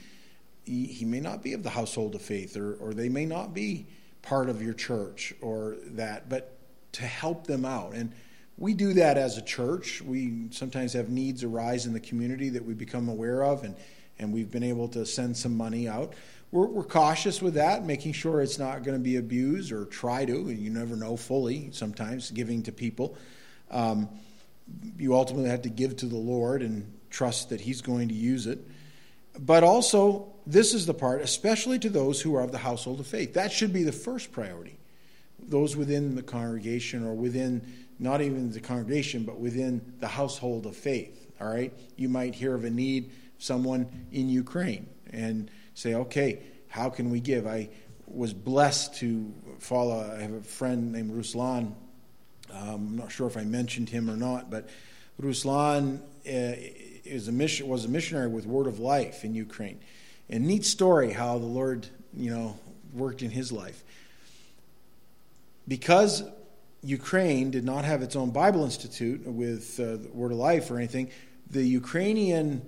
he, 0.65 0.85
he 0.85 1.05
may 1.05 1.19
not 1.19 1.41
be 1.41 1.53
of 1.53 1.63
the 1.63 1.71
household 1.71 2.13
of 2.13 2.21
faith 2.21 2.55
or, 2.55 2.75
or 2.75 2.93
they 2.93 3.09
may 3.09 3.25
not 3.25 3.53
be 3.53 3.87
part 4.21 4.49
of 4.49 4.61
your 4.61 4.73
church 4.73 5.33
or 5.41 5.77
that, 5.85 6.29
but 6.29 6.55
to 6.91 7.03
help 7.03 7.47
them 7.47 7.65
out. 7.65 7.93
And 7.93 8.11
we 8.57 8.73
do 8.73 8.93
that 8.93 9.17
as 9.17 9.37
a 9.37 9.41
church. 9.41 10.01
We 10.01 10.49
sometimes 10.51 10.93
have 10.93 11.09
needs 11.09 11.43
arise 11.43 11.85
in 11.87 11.93
the 11.93 11.99
community 11.99 12.49
that 12.49 12.65
we 12.65 12.73
become 12.73 13.07
aware 13.07 13.43
of, 13.43 13.63
and, 13.63 13.75
and 14.19 14.33
we've 14.33 14.51
been 14.51 14.63
able 14.63 14.87
to 14.89 15.05
send 15.05 15.35
some 15.35 15.55
money 15.55 15.87
out. 15.87 16.13
We're, 16.51 16.67
we're 16.67 16.83
cautious 16.83 17.41
with 17.41 17.53
that, 17.55 17.85
making 17.85 18.13
sure 18.13 18.41
it's 18.41 18.59
not 18.59 18.83
going 18.83 18.97
to 18.97 19.03
be 19.03 19.17
abused 19.17 19.71
or 19.71 19.85
try 19.85 20.25
to, 20.25 20.49
you 20.49 20.69
never 20.69 20.95
know 20.95 21.15
fully 21.15 21.69
sometimes 21.71 22.31
giving 22.31 22.63
to 22.63 22.71
people. 22.71 23.17
Um, 23.71 24.09
you 24.97 25.15
ultimately 25.15 25.49
have 25.49 25.63
to 25.63 25.69
give 25.69 25.95
to 25.97 26.05
the 26.05 26.17
Lord 26.17 26.61
and 26.61 26.91
trust 27.09 27.49
that 27.49 27.61
He's 27.61 27.81
going 27.81 28.09
to 28.09 28.15
use 28.15 28.47
it. 28.47 28.59
But 29.39 29.63
also, 29.63 30.33
this 30.45 30.73
is 30.73 30.85
the 30.85 30.93
part, 30.93 31.21
especially 31.21 31.79
to 31.79 31.89
those 31.89 32.21
who 32.21 32.35
are 32.35 32.41
of 32.41 32.51
the 32.51 32.57
household 32.57 32.99
of 32.99 33.07
faith. 33.07 33.33
That 33.35 33.51
should 33.51 33.71
be 33.71 33.83
the 33.83 33.91
first 33.91 34.31
priority. 34.31 34.77
Those 35.41 35.75
within 35.75 36.15
the 36.15 36.23
congregation 36.23 37.05
or 37.05 37.13
within 37.13 37.61
not 37.99 38.21
even 38.21 38.51
the 38.51 38.59
congregation, 38.59 39.23
but 39.23 39.39
within 39.39 39.93
the 39.99 40.07
household 40.07 40.65
of 40.65 40.75
faith. 40.75 41.27
All 41.39 41.47
right? 41.47 41.73
You 41.95 42.09
might 42.09 42.33
hear 42.35 42.55
of 42.55 42.63
a 42.63 42.69
need, 42.69 43.11
someone 43.39 43.87
in 44.11 44.29
Ukraine, 44.29 44.87
and 45.11 45.49
say, 45.73 45.95
okay, 45.95 46.41
how 46.67 46.89
can 46.89 47.09
we 47.09 47.19
give? 47.19 47.47
I 47.47 47.69
was 48.05 48.33
blessed 48.33 48.95
to 48.97 49.33
follow, 49.59 49.99
I 50.15 50.21
have 50.21 50.33
a 50.33 50.41
friend 50.41 50.91
named 50.91 51.11
Ruslan 51.11 51.73
um, 52.51 52.69
I'm 52.91 52.97
not 52.97 53.11
sure 53.11 53.27
if 53.27 53.37
I 53.37 53.43
mentioned 53.43 53.89
him 53.89 54.09
or 54.09 54.15
not, 54.15 54.49
but 54.49 54.69
Ruslan 55.21 55.99
uh, 55.99 56.01
is 56.25 57.27
a 57.27 57.31
mission, 57.31 57.67
was 57.67 57.85
a 57.85 57.89
missionary 57.89 58.27
with 58.27 58.45
Word 58.45 58.67
of 58.67 58.79
Life 58.79 59.23
in 59.23 59.35
Ukraine. 59.35 59.79
And 60.29 60.45
neat 60.45 60.65
story 60.65 61.11
how 61.11 61.37
the 61.37 61.45
Lord, 61.45 61.87
you 62.15 62.31
know, 62.31 62.57
worked 62.93 63.21
in 63.21 63.29
his 63.31 63.51
life. 63.51 63.83
Because 65.67 66.23
Ukraine 66.81 67.51
did 67.51 67.63
not 67.63 67.85
have 67.85 68.01
its 68.01 68.15
own 68.15 68.31
Bible 68.31 68.63
Institute 68.63 69.25
with 69.25 69.79
uh, 69.79 69.97
Word 70.13 70.31
of 70.31 70.37
Life 70.37 70.71
or 70.71 70.77
anything, 70.77 71.11
the 71.49 71.63
Ukrainian 71.63 72.61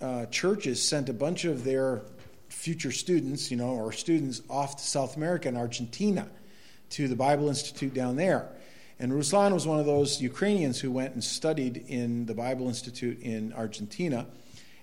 uh, 0.00 0.26
churches 0.26 0.86
sent 0.86 1.08
a 1.08 1.12
bunch 1.12 1.44
of 1.44 1.64
their 1.64 2.02
future 2.48 2.92
students, 2.92 3.50
you 3.50 3.56
know, 3.56 3.70
or 3.70 3.92
students 3.92 4.42
off 4.48 4.76
to 4.76 4.82
South 4.82 5.16
America 5.16 5.48
and 5.48 5.56
Argentina 5.56 6.28
to 6.90 7.08
the 7.08 7.16
Bible 7.16 7.48
Institute 7.48 7.94
down 7.94 8.16
there. 8.16 8.48
And 8.98 9.12
Ruslan 9.12 9.52
was 9.52 9.66
one 9.66 9.80
of 9.80 9.86
those 9.86 10.20
Ukrainians 10.20 10.78
who 10.80 10.90
went 10.90 11.14
and 11.14 11.24
studied 11.24 11.78
in 11.88 12.26
the 12.26 12.34
Bible 12.34 12.68
Institute 12.68 13.20
in 13.22 13.52
Argentina. 13.54 14.26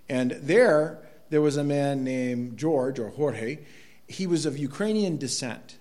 And 0.10 0.32
there, 0.32 1.00
there 1.30 1.42
was 1.42 1.58
a 1.58 1.64
man 1.64 2.04
named 2.04 2.58
George 2.58 2.98
or 2.98 3.10
Jorge. 3.10 3.60
He 4.08 4.26
was 4.26 4.46
of 4.46 4.58
Ukrainian 4.58 5.18
descent. 5.18 5.78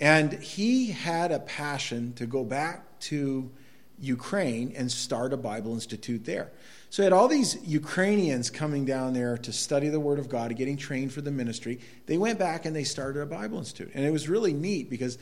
And 0.00 0.32
he 0.34 0.92
had 0.92 1.32
a 1.32 1.38
passion 1.40 2.12
to 2.14 2.26
go 2.26 2.44
back 2.44 3.00
to 3.00 3.50
Ukraine 3.98 4.74
and 4.76 4.90
start 4.90 5.32
a 5.32 5.36
Bible 5.36 5.74
Institute 5.74 6.24
there. 6.24 6.52
So 6.92 7.02
he 7.02 7.04
had 7.04 7.14
all 7.14 7.26
these 7.26 7.56
Ukrainians 7.64 8.50
coming 8.50 8.84
down 8.84 9.14
there 9.14 9.38
to 9.38 9.50
study 9.50 9.88
the 9.88 9.98
Word 9.98 10.18
of 10.18 10.28
God, 10.28 10.54
getting 10.54 10.76
trained 10.76 11.10
for 11.10 11.22
the 11.22 11.30
ministry. 11.30 11.80
They 12.04 12.18
went 12.18 12.38
back 12.38 12.66
and 12.66 12.76
they 12.76 12.84
started 12.84 13.22
a 13.22 13.24
Bible 13.24 13.56
Institute. 13.56 13.92
And 13.94 14.04
it 14.04 14.10
was 14.10 14.28
really 14.28 14.52
neat 14.52 14.90
because 14.90 15.16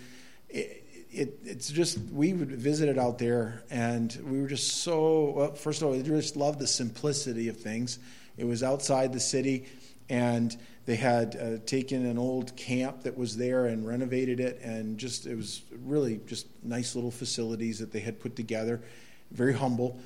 it, 0.49 0.85
it, 1.13 1.39
it's 1.45 1.71
just 1.71 2.01
we 2.13 2.33
would 2.33 2.51
visit 2.51 2.89
it 2.89 2.99
out 2.99 3.19
there, 3.19 3.63
and 3.71 4.19
we 4.25 4.41
were 4.41 4.49
just 4.49 4.79
so. 4.79 5.31
Well, 5.31 5.55
first 5.55 5.81
of 5.81 5.87
all, 5.87 5.95
we 5.95 6.03
just 6.03 6.35
loved 6.35 6.59
the 6.59 6.67
simplicity 6.67 7.47
of 7.47 7.57
things. 7.57 8.01
It 8.37 8.47
was 8.47 8.65
outside 8.65 9.13
the 9.13 9.21
city, 9.21 9.67
and 10.09 10.57
they 10.87 10.97
had 10.97 11.37
uh, 11.37 11.65
taken 11.67 12.05
an 12.05 12.19
old 12.19 12.57
camp 12.57 13.05
that 13.05 13.17
was 13.17 13.37
there 13.37 13.67
and 13.67 13.87
renovated 13.87 14.41
it, 14.41 14.61
and 14.61 14.99
just 14.99 15.25
it 15.25 15.37
was 15.37 15.63
really 15.85 16.19
just 16.27 16.49
nice 16.65 16.97
little 16.97 17.13
facilities 17.13 17.79
that 17.79 17.93
they 17.93 18.01
had 18.01 18.19
put 18.19 18.35
together. 18.35 18.83
Very 19.31 19.55
humble, 19.55 20.01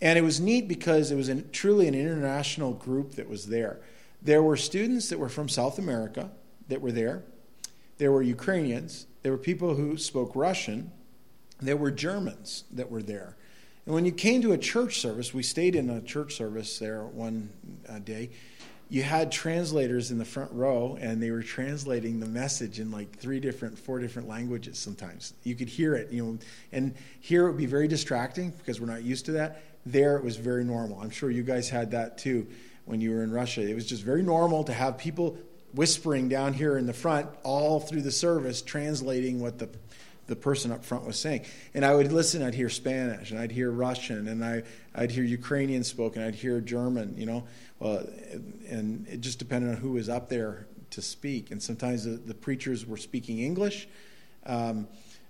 and 0.00 0.18
it 0.18 0.22
was 0.22 0.40
neat 0.40 0.68
because 0.68 1.10
it 1.10 1.16
was 1.16 1.28
an, 1.28 1.48
truly 1.52 1.88
an 1.88 1.94
international 1.94 2.72
group 2.72 3.12
that 3.12 3.28
was 3.28 3.46
there. 3.46 3.80
There 4.22 4.42
were 4.42 4.56
students 4.56 5.08
that 5.08 5.18
were 5.18 5.28
from 5.28 5.48
South 5.48 5.78
America 5.78 6.30
that 6.68 6.80
were 6.80 6.92
there. 6.92 7.22
There 7.98 8.12
were 8.12 8.22
Ukrainians 8.22 9.06
there 9.26 9.32
were 9.32 9.38
people 9.38 9.74
who 9.74 9.96
spoke 9.96 10.36
Russian. 10.36 10.92
There 11.60 11.76
were 11.76 11.90
Germans 11.90 12.62
that 12.70 12.92
were 12.92 13.02
there. 13.02 13.34
And 13.84 13.92
when 13.92 14.04
you 14.04 14.12
came 14.12 14.40
to 14.42 14.52
a 14.52 14.56
church 14.56 15.00
service, 15.00 15.34
we 15.34 15.42
stayed 15.42 15.74
in 15.74 15.90
a 15.90 16.00
church 16.00 16.36
service 16.36 16.78
there 16.78 17.02
one 17.02 17.50
uh, 17.88 17.98
day. 17.98 18.30
you 18.88 19.02
had 19.02 19.32
translators 19.32 20.12
in 20.12 20.18
the 20.18 20.24
front 20.24 20.52
row 20.52 20.96
and 21.00 21.20
they 21.20 21.32
were 21.32 21.42
translating 21.42 22.20
the 22.20 22.26
message 22.26 22.78
in 22.78 22.92
like 22.92 23.18
three 23.18 23.40
different 23.40 23.76
four 23.76 23.98
different 23.98 24.28
languages 24.28 24.78
sometimes 24.78 25.34
you 25.42 25.56
could 25.56 25.68
hear 25.68 25.96
it 25.96 26.12
you 26.12 26.24
know 26.24 26.38
and 26.70 26.94
here 27.18 27.46
it 27.46 27.50
would 27.50 27.58
be 27.58 27.66
very 27.66 27.88
distracting 27.88 28.50
because 28.58 28.80
we're 28.80 28.86
not 28.86 29.02
used 29.02 29.24
to 29.24 29.32
that 29.32 29.60
there 29.86 30.16
it 30.16 30.24
was 30.24 30.36
very 30.36 30.64
normal 30.64 31.00
i'm 31.00 31.10
sure 31.10 31.30
you 31.30 31.42
guys 31.42 31.68
had 31.70 31.92
that 31.92 32.18
too 32.18 32.46
when 32.84 33.00
you 33.00 33.10
were 33.10 33.22
in 33.22 33.30
russia 33.30 33.62
it 33.62 33.74
was 33.74 33.86
just 33.86 34.02
very 34.02 34.22
normal 34.22 34.64
to 34.64 34.72
have 34.72 34.98
people 34.98 35.38
whispering 35.72 36.28
down 36.28 36.52
here 36.52 36.76
in 36.76 36.86
the 36.86 36.92
front 36.92 37.28
all 37.42 37.80
through 37.80 38.02
the 38.02 38.10
service 38.10 38.62
translating 38.62 39.40
what 39.40 39.58
the 39.58 39.68
the 40.26 40.36
person 40.36 40.72
up 40.72 40.84
front 40.84 41.04
was 41.06 41.18
saying. 41.18 41.44
And 41.74 41.84
I 41.84 41.94
would 41.94 42.12
listen, 42.12 42.42
I'd 42.42 42.54
hear 42.54 42.68
Spanish, 42.68 43.30
and 43.30 43.38
I'd 43.38 43.52
hear 43.52 43.70
Russian, 43.70 44.28
and 44.28 44.44
I, 44.44 44.62
I'd 44.94 45.10
hear 45.10 45.24
Ukrainian 45.24 45.84
spoken, 45.84 46.22
I'd 46.22 46.34
hear 46.34 46.60
German, 46.60 47.14
you 47.16 47.26
know. 47.26 47.46
And 48.68 49.06
it 49.08 49.20
just 49.20 49.38
depended 49.38 49.70
on 49.70 49.76
who 49.76 49.92
was 49.92 50.08
up 50.08 50.28
there 50.28 50.66
to 50.90 51.02
speak. 51.02 51.50
And 51.50 51.62
sometimes 51.62 52.04
the, 52.04 52.12
the 52.12 52.34
preachers 52.34 52.86
were 52.86 52.96
speaking 52.96 53.40
English. 53.40 53.88
Um, 54.44 54.88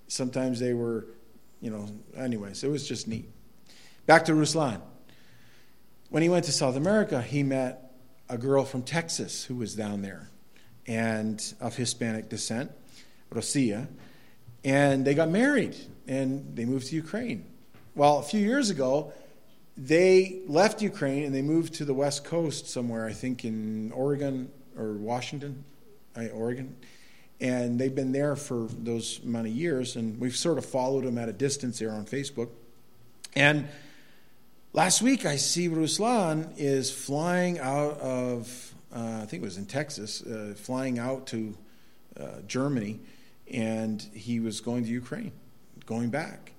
sometimes 0.09 0.61
they 0.61 0.75
were, 0.75 1.07
you 1.61 1.71
know, 1.71 1.89
anyways, 2.17 2.65
it 2.65 2.69
was 2.69 2.87
just 2.87 3.09
neat. 3.09 3.29
Back 4.07 4.25
to 4.27 4.33
Ruslan. 4.33 4.81
When 6.11 6.23
he 6.23 6.29
went 6.29 6.45
to 6.45 6.53
South 6.53 6.77
America, 6.77 7.21
he 7.21 7.43
met 7.43 7.93
a 8.29 8.39
girl 8.39 8.65
from 8.65 8.83
Texas 8.83 9.45
who 9.45 9.57
was 9.57 9.75
down 9.75 10.03
there 10.03 10.31
and 10.87 11.43
of 11.61 11.77
Hispanic 11.77 12.29
descent, 12.29 12.71
Rosia 13.33 13.89
and 14.67 15.05
they 15.05 15.15
got 15.15 15.29
married 15.29 15.77
and 16.09 16.57
they 16.57 16.65
moved 16.65 16.89
to 16.89 16.97
Ukraine. 16.97 17.47
Well, 17.95 18.19
a 18.19 18.23
few 18.23 18.41
years 18.41 18.69
ago, 18.69 19.13
they 19.77 20.41
left 20.47 20.83
Ukraine 20.83 21.25
and 21.25 21.35
they 21.35 21.43
moved 21.43 21.75
to 21.75 21.85
the 21.85 21.95
West 21.95 22.25
Coast 22.25 22.69
somewhere, 22.69 23.07
I 23.07 23.13
think 23.13 23.45
in 23.45 23.93
Oregon 23.93 24.51
or 24.77 24.95
Washington, 24.95 25.65
Oregon. 26.17 26.77
And 27.41 27.79
they've 27.79 27.95
been 27.95 28.13
there 28.13 28.35
for 28.35 28.67
those 28.71 29.21
of 29.47 29.47
years, 29.47 29.95
and 29.97 30.19
we've 30.19 30.37
sort 30.37 30.59
of 30.59 30.65
followed 30.65 31.05
them 31.05 31.19
at 31.19 31.29
a 31.29 31.33
distance 31.33 31.79
there 31.79 31.93
on 31.93 32.07
Facebook. 32.07 32.49
And 33.35 33.69
last 34.77 35.01
week, 35.01 35.25
I 35.25 35.37
see 35.37 35.69
Ruslan 35.69 36.53
is 36.59 36.93
flying 36.93 37.59
out 37.59 37.99
of, 37.99 38.75
uh, 38.95 39.21
I 39.23 39.27
think 39.27 39.43
it 39.43 39.47
was 39.47 39.57
in 39.57 39.67
Texas, 39.67 40.23
uh, 40.23 40.55
flying 40.55 40.99
out 40.99 41.27
to 41.29 41.57
uh, 42.21 42.27
Germany 42.47 43.01
and 43.51 44.01
he 44.13 44.39
was 44.39 44.61
going 44.61 44.85
to 44.85 44.91
Ukraine, 44.91 45.33
going 45.87 46.11
back. 46.11 46.53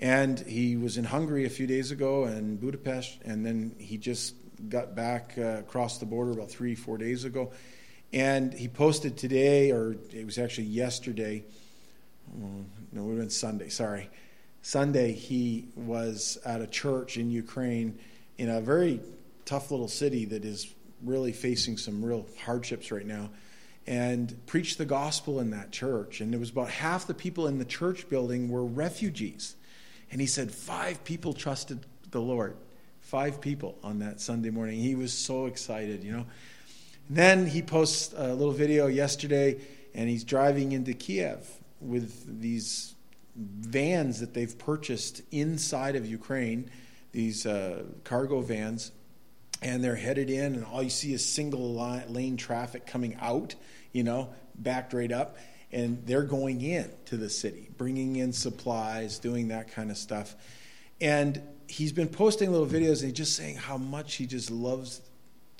And 0.00 0.38
he 0.40 0.76
was 0.76 0.98
in 0.98 1.04
Hungary 1.04 1.44
a 1.44 1.50
few 1.50 1.66
days 1.66 1.90
ago 1.90 2.24
and 2.24 2.60
Budapest, 2.60 3.20
and 3.24 3.46
then 3.46 3.76
he 3.78 3.96
just 3.98 4.34
got 4.68 4.94
back 4.94 5.34
uh, 5.38 5.58
across 5.58 5.98
the 5.98 6.06
border 6.06 6.32
about 6.32 6.50
three, 6.50 6.74
four 6.74 6.98
days 6.98 7.24
ago. 7.24 7.52
And 8.12 8.52
he 8.52 8.68
posted 8.68 9.16
today, 9.16 9.70
or 9.70 9.96
it 10.12 10.24
was 10.24 10.38
actually 10.38 10.68
yesterday, 10.68 11.44
oh, 12.42 12.64
no, 12.92 13.02
it 13.02 13.04
would 13.04 13.10
have 13.10 13.20
been 13.20 13.30
Sunday, 13.30 13.68
sorry. 13.68 14.10
Sunday, 14.64 15.12
he 15.12 15.66
was 15.76 16.38
at 16.42 16.62
a 16.62 16.66
church 16.66 17.18
in 17.18 17.30
Ukraine 17.30 17.98
in 18.38 18.48
a 18.48 18.62
very 18.62 18.98
tough 19.44 19.70
little 19.70 19.88
city 19.88 20.24
that 20.24 20.42
is 20.42 20.72
really 21.02 21.32
facing 21.32 21.76
some 21.76 22.02
real 22.02 22.24
hardships 22.40 22.90
right 22.90 23.04
now 23.04 23.28
and 23.86 24.34
preached 24.46 24.78
the 24.78 24.86
gospel 24.86 25.38
in 25.38 25.50
that 25.50 25.70
church. 25.70 26.22
And 26.22 26.34
it 26.34 26.40
was 26.40 26.48
about 26.48 26.70
half 26.70 27.06
the 27.06 27.12
people 27.12 27.46
in 27.46 27.58
the 27.58 27.66
church 27.66 28.08
building 28.08 28.48
were 28.48 28.64
refugees. 28.64 29.54
And 30.10 30.18
he 30.18 30.26
said 30.26 30.50
five 30.50 31.04
people 31.04 31.34
trusted 31.34 31.84
the 32.10 32.22
Lord. 32.22 32.56
Five 33.00 33.42
people 33.42 33.76
on 33.84 33.98
that 33.98 34.18
Sunday 34.18 34.48
morning. 34.48 34.80
He 34.80 34.94
was 34.94 35.12
so 35.12 35.44
excited, 35.44 36.02
you 36.02 36.12
know. 36.12 36.24
And 37.08 37.16
then 37.18 37.46
he 37.46 37.60
posts 37.60 38.14
a 38.16 38.32
little 38.32 38.54
video 38.54 38.86
yesterday, 38.86 39.60
and 39.94 40.08
he's 40.08 40.24
driving 40.24 40.72
into 40.72 40.94
Kiev 40.94 41.46
with 41.82 42.40
these 42.40 42.93
vans 43.36 44.20
that 44.20 44.34
they've 44.34 44.56
purchased 44.58 45.22
inside 45.30 45.96
of 45.96 46.06
Ukraine, 46.06 46.70
these 47.12 47.46
uh, 47.46 47.84
cargo 48.04 48.40
vans 48.40 48.92
and 49.62 49.82
they're 49.82 49.96
headed 49.96 50.28
in, 50.28 50.54
and 50.54 50.64
all 50.64 50.82
you 50.82 50.90
see 50.90 51.14
is 51.14 51.24
single 51.24 51.74
lane 52.08 52.36
traffic 52.36 52.86
coming 52.86 53.16
out, 53.20 53.54
you 53.92 54.04
know, 54.04 54.28
backed 54.56 54.92
right 54.92 55.10
up, 55.10 55.38
and 55.72 56.06
they're 56.06 56.22
going 56.22 56.60
in 56.60 56.90
to 57.06 57.16
the 57.16 57.30
city, 57.30 57.70
bringing 57.78 58.16
in 58.16 58.32
supplies, 58.32 59.18
doing 59.18 59.48
that 59.48 59.72
kind 59.72 59.90
of 59.90 59.96
stuff. 59.96 60.36
And 61.00 61.42
he's 61.66 61.92
been 61.92 62.08
posting 62.08 62.52
little 62.52 62.66
videos 62.66 63.00
and 63.00 63.08
he's 63.08 63.12
just 63.12 63.36
saying 63.36 63.56
how 63.56 63.78
much 63.78 64.16
he 64.16 64.26
just 64.26 64.50
loves 64.50 65.00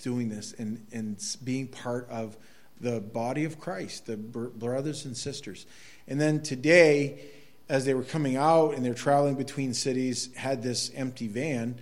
doing 0.02 0.28
this 0.28 0.52
and, 0.52 0.86
and 0.92 1.18
being 1.42 1.66
part 1.66 2.08
of 2.10 2.36
the 2.80 3.00
body 3.00 3.44
of 3.44 3.58
Christ, 3.58 4.06
the 4.06 4.16
brothers 4.16 5.06
and 5.06 5.16
sisters. 5.16 5.64
And 6.06 6.20
then 6.20 6.42
today, 6.42 7.20
as 7.68 7.84
they 7.84 7.94
were 7.94 8.02
coming 8.02 8.36
out 8.36 8.74
and 8.74 8.84
they're 8.84 8.94
traveling 8.94 9.34
between 9.34 9.74
cities, 9.74 10.34
had 10.34 10.62
this 10.62 10.90
empty 10.94 11.28
van 11.28 11.78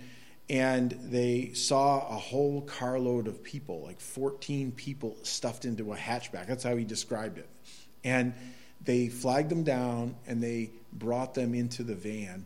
and 0.49 0.91
they 1.03 1.51
saw 1.53 2.07
a 2.09 2.17
whole 2.17 2.61
carload 2.61 3.27
of 3.27 3.43
people, 3.43 3.81
like 3.81 3.99
14 3.99 4.71
people 4.73 5.15
stuffed 5.23 5.65
into 5.65 5.93
a 5.93 5.95
hatchback. 5.95 6.47
That's 6.47 6.63
how 6.63 6.75
he 6.75 6.83
described 6.83 7.37
it. 7.37 7.49
And 8.03 8.33
they 8.83 9.07
flagged 9.07 9.49
them 9.49 9.63
down 9.63 10.15
and 10.27 10.43
they 10.43 10.71
brought 10.91 11.33
them 11.33 11.53
into 11.53 11.83
the 11.83 11.95
van. 11.95 12.45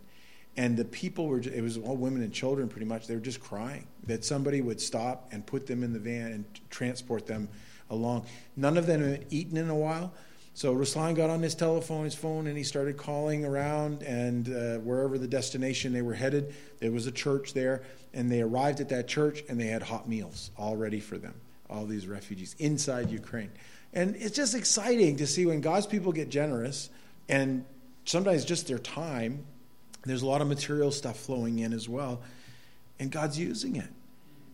And 0.55 0.77
the 0.77 0.85
people 0.85 1.27
were, 1.27 1.39
it 1.39 1.61
was 1.61 1.77
all 1.77 1.95
women 1.95 2.21
and 2.23 2.31
children 2.31 2.69
pretty 2.69 2.85
much. 2.85 3.07
They 3.07 3.15
were 3.15 3.21
just 3.21 3.39
crying 3.39 3.87
that 4.05 4.23
somebody 4.23 4.61
would 4.61 4.79
stop 4.79 5.29
and 5.31 5.45
put 5.45 5.67
them 5.67 5.83
in 5.83 5.93
the 5.93 5.99
van 5.99 6.31
and 6.31 6.45
transport 6.69 7.27
them 7.27 7.49
along. 7.89 8.25
None 8.55 8.77
of 8.77 8.85
them 8.85 9.01
had 9.01 9.25
eaten 9.29 9.57
in 9.57 9.69
a 9.69 9.75
while. 9.75 10.13
So 10.57 10.73
Ruslan 10.73 11.13
got 11.13 11.29
on 11.29 11.43
his 11.43 11.53
telephone, 11.53 12.05
his 12.05 12.15
phone, 12.15 12.47
and 12.47 12.57
he 12.57 12.63
started 12.63 12.97
calling 12.97 13.45
around, 13.45 14.01
and 14.01 14.49
uh, 14.49 14.77
wherever 14.79 15.19
the 15.19 15.27
destination 15.27 15.93
they 15.93 16.01
were 16.01 16.15
headed, 16.15 16.51
there 16.79 16.91
was 16.91 17.05
a 17.05 17.11
church 17.11 17.53
there, 17.53 17.83
and 18.11 18.31
they 18.31 18.41
arrived 18.41 18.79
at 18.79 18.89
that 18.89 19.07
church, 19.07 19.43
and 19.47 19.59
they 19.59 19.67
had 19.67 19.83
hot 19.83 20.09
meals 20.09 20.49
all 20.57 20.75
ready 20.75 20.99
for 20.99 21.19
them, 21.19 21.35
all 21.69 21.85
these 21.85 22.07
refugees 22.07 22.55
inside 22.57 23.11
Ukraine. 23.11 23.51
And 23.93 24.15
it's 24.15 24.35
just 24.35 24.55
exciting 24.55 25.17
to 25.17 25.27
see 25.27 25.45
when 25.45 25.61
God's 25.61 25.85
people 25.85 26.11
get 26.11 26.29
generous, 26.29 26.89
and 27.29 27.63
sometimes 28.05 28.43
just 28.43 28.67
their 28.67 28.79
time. 28.79 29.45
There's 30.05 30.23
a 30.23 30.27
lot 30.27 30.41
of 30.41 30.47
material 30.47 30.89
stuff 30.89 31.19
flowing 31.19 31.59
in 31.59 31.71
as 31.71 31.87
well, 31.87 32.23
and 32.97 33.11
God's 33.11 33.37
using 33.37 33.75
it, 33.75 33.89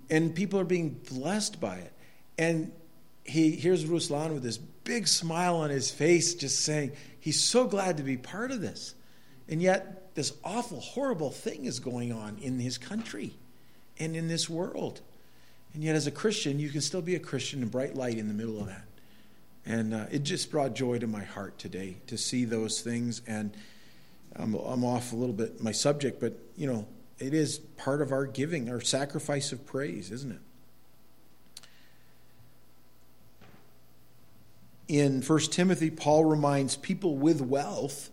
and 0.10 0.36
people 0.36 0.60
are 0.60 0.66
being 0.66 1.00
blessed 1.10 1.62
by 1.62 1.78
it. 1.78 1.94
And 2.38 2.74
he 3.24 3.52
here's 3.52 3.86
Ruslan 3.86 4.34
with 4.34 4.44
this 4.44 4.58
big 4.58 5.08
smile 5.08 5.58
on 5.58 5.70
his 5.70 5.92
face, 5.92 6.36
just 6.36 6.62
saying 6.62 6.92
he's 7.20 7.42
so 7.42 7.66
glad 7.66 7.98
to 7.98 8.04
be 8.04 8.18
part 8.18 8.52
of 8.52 8.62
this. 8.62 8.96
And 9.48 9.62
yet, 9.62 10.16
this 10.16 10.34
awful, 10.44 10.80
horrible 10.80 11.32
thing 11.32 11.66
is 11.66 11.80
going 11.80 12.12
on 12.12 12.38
in 12.42 12.60
his 12.60 12.78
country 12.78 13.34
and 14.00 14.16
in 14.16 14.28
this 14.28 14.50
world. 14.50 15.02
And 15.74 15.84
yet, 15.84 15.96
as 15.96 16.08
a 16.08 16.12
Christian, 16.12 16.60
you 16.60 16.70
can 16.70 16.82
still 16.82 17.02
be 17.02 17.16
a 17.16 17.20
Christian 17.20 17.62
and 17.62 17.72
bright 17.72 17.96
light 17.96 18.18
in 18.18 18.28
the 18.28 18.34
middle 18.34 18.60
of 18.60 18.68
that. 18.68 18.86
And 19.66 19.94
uh, 19.94 20.06
it 20.12 20.24
just 20.24 20.52
brought 20.52 20.76
joy 20.76 21.00
to 21.00 21.08
my 21.08 21.24
heart 21.24 21.58
today 21.58 21.98
to 22.08 22.18
see 22.18 22.46
those 22.46 22.82
things. 22.82 23.22
And 23.28 23.56
I'm, 24.36 24.54
I'm 24.54 24.84
off 24.84 25.14
a 25.14 25.16
little 25.16 25.34
bit 25.34 25.62
my 25.62 25.72
subject, 25.72 26.20
but 26.20 26.38
you 26.56 26.68
know, 26.68 26.88
it 27.20 27.34
is 27.34 27.60
part 27.60 28.02
of 28.02 28.12
our 28.12 28.26
giving, 28.26 28.70
our 28.70 28.82
sacrifice 28.82 29.52
of 29.52 29.66
praise, 29.66 30.12
isn't 30.12 30.32
it? 30.32 30.42
In 34.88 35.22
1 35.22 35.40
Timothy, 35.40 35.90
Paul 35.90 36.26
reminds 36.26 36.76
people 36.76 37.18
with 37.18 37.42
wealth 37.42 38.10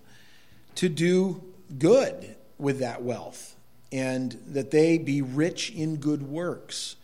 to 0.77 0.89
do 0.89 1.43
good 1.79 2.37
with 2.59 2.81
that 2.81 3.03
wealth 3.03 3.57
and 3.93 4.33
that 4.49 4.71
they 4.71 4.99
be 4.99 5.23
rich 5.23 5.71
in 5.71 5.97
good 5.97 6.23
works. 6.23 6.97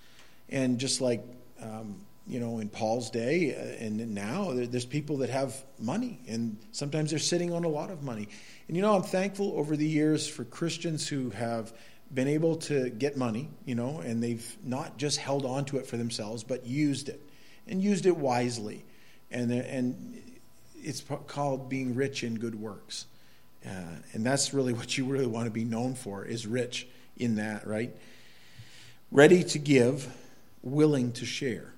And 0.48 0.78
just 0.78 1.00
like, 1.00 1.24
um, 1.60 2.00
you 2.28 2.40
know, 2.40 2.58
in 2.58 2.68
Paul's 2.68 3.10
day 3.10 3.54
uh, 3.54 3.84
and 3.84 4.14
now, 4.14 4.52
there's 4.52 4.84
people 4.84 5.18
that 5.18 5.30
have 5.30 5.64
money, 5.78 6.20
and 6.28 6.56
sometimes 6.72 7.10
they're 7.10 7.18
sitting 7.18 7.52
on 7.52 7.64
a 7.64 7.68
lot 7.68 7.90
of 7.90 8.02
money. 8.02 8.28
And, 8.68 8.76
you 8.76 8.82
know, 8.82 8.94
I'm 8.94 9.02
thankful 9.02 9.52
over 9.56 9.76
the 9.76 9.86
years 9.86 10.28
for 10.28 10.44
Christians 10.44 11.08
who 11.08 11.30
have 11.30 11.72
been 12.12 12.28
able 12.28 12.56
to 12.56 12.90
get 12.90 13.16
money, 13.16 13.48
you 13.64 13.74
know, 13.74 13.98
and 14.00 14.22
they've 14.22 14.56
not 14.64 14.96
just 14.96 15.18
held 15.18 15.44
on 15.44 15.64
to 15.66 15.78
it 15.78 15.86
for 15.86 15.96
themselves, 15.96 16.44
but 16.44 16.66
used 16.66 17.08
it 17.08 17.20
and 17.66 17.82
used 17.82 18.06
it 18.06 18.16
wisely 18.16 18.84
and 19.30 19.50
and 19.50 20.22
it's 20.76 21.02
called 21.26 21.68
being 21.68 21.94
rich 21.94 22.22
in 22.22 22.38
good 22.38 22.54
works, 22.54 23.06
uh, 23.64 23.70
and 24.12 24.24
that's 24.24 24.54
really 24.54 24.72
what 24.80 24.96
you 24.96 25.04
really 25.04 25.26
want 25.26 25.46
to 25.46 25.50
be 25.50 25.64
known 25.64 25.94
for 25.94 26.24
is 26.24 26.46
rich 26.46 26.86
in 27.16 27.36
that, 27.36 27.66
right? 27.66 27.94
Ready 29.10 29.44
to 29.44 29.58
give, 29.58 30.14
willing 30.62 31.12
to 31.12 31.24
share. 31.24 31.72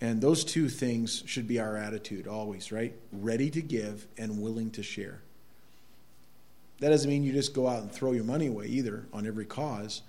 And 0.00 0.20
those 0.20 0.44
two 0.44 0.68
things 0.68 1.22
should 1.26 1.48
be 1.48 1.58
our 1.58 1.76
attitude 1.76 2.26
always, 2.26 2.70
right? 2.70 2.94
Ready 3.12 3.50
to 3.50 3.62
give 3.62 4.06
and 4.18 4.42
willing 4.42 4.70
to 4.72 4.82
share. 4.82 5.20
That 6.80 6.90
doesn't 6.90 7.08
mean 7.08 7.24
you 7.24 7.32
just 7.32 7.54
go 7.54 7.66
out 7.66 7.82
and 7.82 7.90
throw 7.90 8.12
your 8.12 8.24
money 8.24 8.48
away 8.48 8.66
either 8.66 9.06
on 9.12 9.26
every 9.26 9.46
cause, 9.46 10.02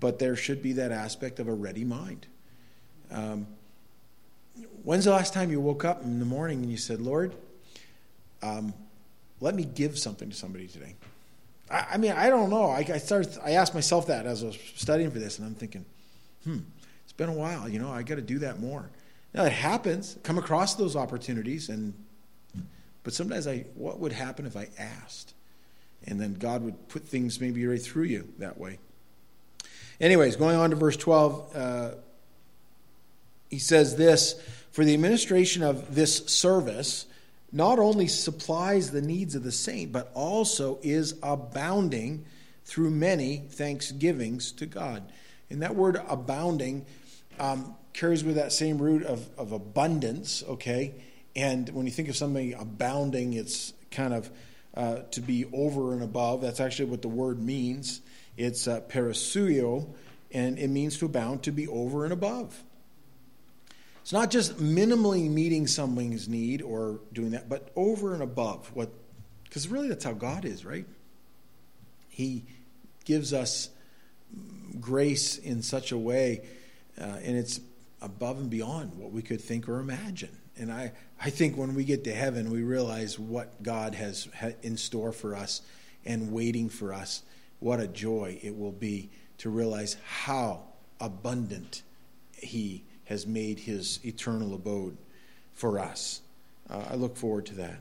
but 0.00 0.18
there 0.18 0.36
should 0.36 0.62
be 0.62 0.74
that 0.74 0.92
aspect 0.92 1.40
of 1.40 1.48
a 1.48 1.54
ready 1.54 1.84
mind. 1.84 2.26
Um, 3.10 3.46
when's 4.86 5.04
the 5.04 5.10
last 5.10 5.34
time 5.34 5.50
you 5.50 5.60
woke 5.60 5.84
up 5.84 6.04
in 6.04 6.20
the 6.20 6.24
morning 6.24 6.62
and 6.62 6.70
you 6.70 6.76
said, 6.76 7.00
Lord, 7.00 7.34
um, 8.40 8.72
let 9.40 9.56
me 9.56 9.64
give 9.64 9.98
something 9.98 10.30
to 10.30 10.36
somebody 10.36 10.68
today? 10.68 10.94
I, 11.68 11.86
I 11.92 11.96
mean, 11.96 12.12
I 12.12 12.30
don't 12.30 12.48
know. 12.50 12.70
I, 12.70 12.86
I 12.94 12.98
started. 12.98 13.36
I 13.44 13.52
asked 13.52 13.74
myself 13.74 14.06
that 14.06 14.26
as 14.26 14.44
I 14.44 14.46
was 14.46 14.58
studying 14.76 15.10
for 15.10 15.18
this, 15.18 15.38
and 15.38 15.46
I'm 15.46 15.56
thinking, 15.56 15.84
hmm, 16.44 16.58
it's 17.02 17.12
been 17.12 17.28
a 17.28 17.34
while. 17.34 17.68
You 17.68 17.80
know, 17.80 17.90
I 17.90 18.04
got 18.04 18.14
to 18.14 18.22
do 18.22 18.38
that 18.38 18.60
more. 18.60 18.88
Now 19.34 19.44
it 19.44 19.52
happens. 19.52 20.16
Come 20.22 20.38
across 20.38 20.76
those 20.76 20.94
opportunities, 20.94 21.68
and 21.68 21.92
but 23.02 23.12
sometimes 23.12 23.48
I, 23.48 23.66
what 23.74 23.98
would 23.98 24.12
happen 24.12 24.46
if 24.46 24.56
I 24.56 24.68
asked, 24.78 25.34
and 26.06 26.20
then 26.20 26.34
God 26.34 26.62
would 26.62 26.88
put 26.88 27.02
things 27.08 27.40
maybe 27.40 27.66
right 27.66 27.82
through 27.82 28.04
you 28.04 28.28
that 28.38 28.56
way. 28.56 28.78
Anyways, 30.00 30.36
going 30.36 30.56
on 30.56 30.70
to 30.70 30.76
verse 30.76 30.96
12, 30.96 31.56
uh, 31.56 31.90
he 33.50 33.58
says 33.58 33.96
this 33.96 34.40
For 34.76 34.84
the 34.84 34.92
administration 34.92 35.62
of 35.62 35.94
this 35.94 36.18
service 36.26 37.06
not 37.50 37.78
only 37.78 38.08
supplies 38.08 38.90
the 38.90 39.00
needs 39.00 39.34
of 39.34 39.42
the 39.42 39.50
saint, 39.50 39.90
but 39.90 40.10
also 40.12 40.78
is 40.82 41.14
abounding 41.22 42.26
through 42.66 42.90
many 42.90 43.38
thanksgivings 43.38 44.52
to 44.52 44.66
God. 44.66 45.10
And 45.48 45.62
that 45.62 45.76
word 45.76 45.98
abounding 46.06 46.84
um, 47.38 47.74
carries 47.94 48.22
with 48.22 48.34
that 48.34 48.52
same 48.52 48.76
root 48.76 49.02
of, 49.04 49.26
of 49.38 49.52
abundance, 49.52 50.44
okay? 50.46 50.92
And 51.34 51.70
when 51.70 51.86
you 51.86 51.92
think 51.92 52.10
of 52.10 52.16
something 52.18 52.52
abounding, 52.52 53.32
it's 53.32 53.72
kind 53.90 54.12
of 54.12 54.28
uh, 54.74 54.96
to 55.12 55.22
be 55.22 55.46
over 55.54 55.94
and 55.94 56.02
above. 56.02 56.42
That's 56.42 56.60
actually 56.60 56.90
what 56.90 57.00
the 57.00 57.08
word 57.08 57.42
means. 57.42 58.02
It's 58.36 58.68
uh, 58.68 58.82
perisseuo, 58.82 59.88
and 60.32 60.58
it 60.58 60.68
means 60.68 60.98
to 60.98 61.06
abound, 61.06 61.44
to 61.44 61.50
be 61.50 61.66
over 61.66 62.04
and 62.04 62.12
above. 62.12 62.62
It's 64.06 64.12
not 64.12 64.30
just 64.30 64.58
minimally 64.58 65.28
meeting 65.28 65.66
someone's 65.66 66.28
need 66.28 66.62
or 66.62 67.00
doing 67.12 67.32
that, 67.32 67.48
but 67.48 67.72
over 67.74 68.14
and 68.14 68.22
above 68.22 68.70
what, 68.72 68.88
because 69.42 69.66
really 69.66 69.88
that's 69.88 70.04
how 70.04 70.12
God 70.12 70.44
is, 70.44 70.64
right? 70.64 70.86
He 72.08 72.44
gives 73.04 73.32
us 73.32 73.68
grace 74.78 75.38
in 75.38 75.60
such 75.60 75.90
a 75.90 75.98
way, 75.98 76.42
uh, 77.00 77.02
and 77.02 77.36
it's 77.36 77.58
above 78.00 78.38
and 78.38 78.48
beyond 78.48 78.96
what 78.96 79.10
we 79.10 79.22
could 79.22 79.40
think 79.40 79.68
or 79.68 79.80
imagine. 79.80 80.38
And 80.56 80.70
I, 80.70 80.92
I 81.20 81.30
think 81.30 81.56
when 81.56 81.74
we 81.74 81.82
get 81.82 82.04
to 82.04 82.14
heaven, 82.14 82.52
we 82.52 82.62
realize 82.62 83.18
what 83.18 83.60
God 83.60 83.96
has 83.96 84.28
in 84.62 84.76
store 84.76 85.10
for 85.10 85.34
us 85.34 85.62
and 86.04 86.30
waiting 86.30 86.68
for 86.68 86.92
us. 86.94 87.24
What 87.58 87.80
a 87.80 87.88
joy 87.88 88.38
it 88.40 88.56
will 88.56 88.70
be 88.70 89.10
to 89.38 89.50
realize 89.50 89.96
how 90.04 90.62
abundant 91.00 91.82
He 92.34 92.84
has 93.06 93.26
made 93.26 93.60
His 93.60 93.98
eternal 94.04 94.54
abode 94.54 94.96
for 95.54 95.78
us. 95.78 96.20
Uh, 96.68 96.84
I 96.90 96.94
look 96.94 97.16
forward 97.16 97.46
to 97.46 97.54
that. 97.54 97.78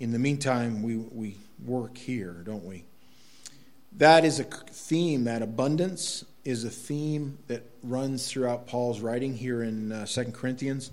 In 0.00 0.12
the 0.12 0.18
meantime, 0.18 0.82
we, 0.82 0.96
we 0.96 1.36
work 1.64 1.96
here, 1.96 2.42
don't 2.44 2.64
we? 2.64 2.84
That 3.96 4.24
is 4.24 4.40
a 4.40 4.44
theme, 4.44 5.24
that 5.24 5.42
abundance 5.42 6.24
is 6.44 6.64
a 6.64 6.70
theme 6.70 7.38
that 7.46 7.62
runs 7.82 8.28
throughout 8.28 8.66
Paul's 8.66 9.00
writing 9.00 9.34
here 9.34 9.62
in 9.62 9.92
uh, 9.92 10.06
2 10.06 10.24
Corinthians. 10.32 10.90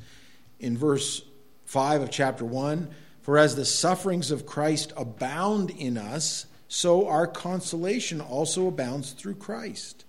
In 0.60 0.78
verse 0.78 1.24
5 1.66 2.04
of 2.04 2.12
chapter 2.12 2.46
1, 2.46 2.90
for 3.22 3.38
as 3.38 3.56
the 3.56 3.66
sufferings 3.66 4.32
of 4.32 4.46
Christ 4.46 4.94
abound 4.96 5.72
in 5.72 5.98
us, 5.98 6.46
so 6.68 7.08
our 7.08 7.28
consolation 7.28 8.22
also 8.22 8.68
abounds 8.68 9.12
through 9.12 9.36
Christ. 9.36 10.06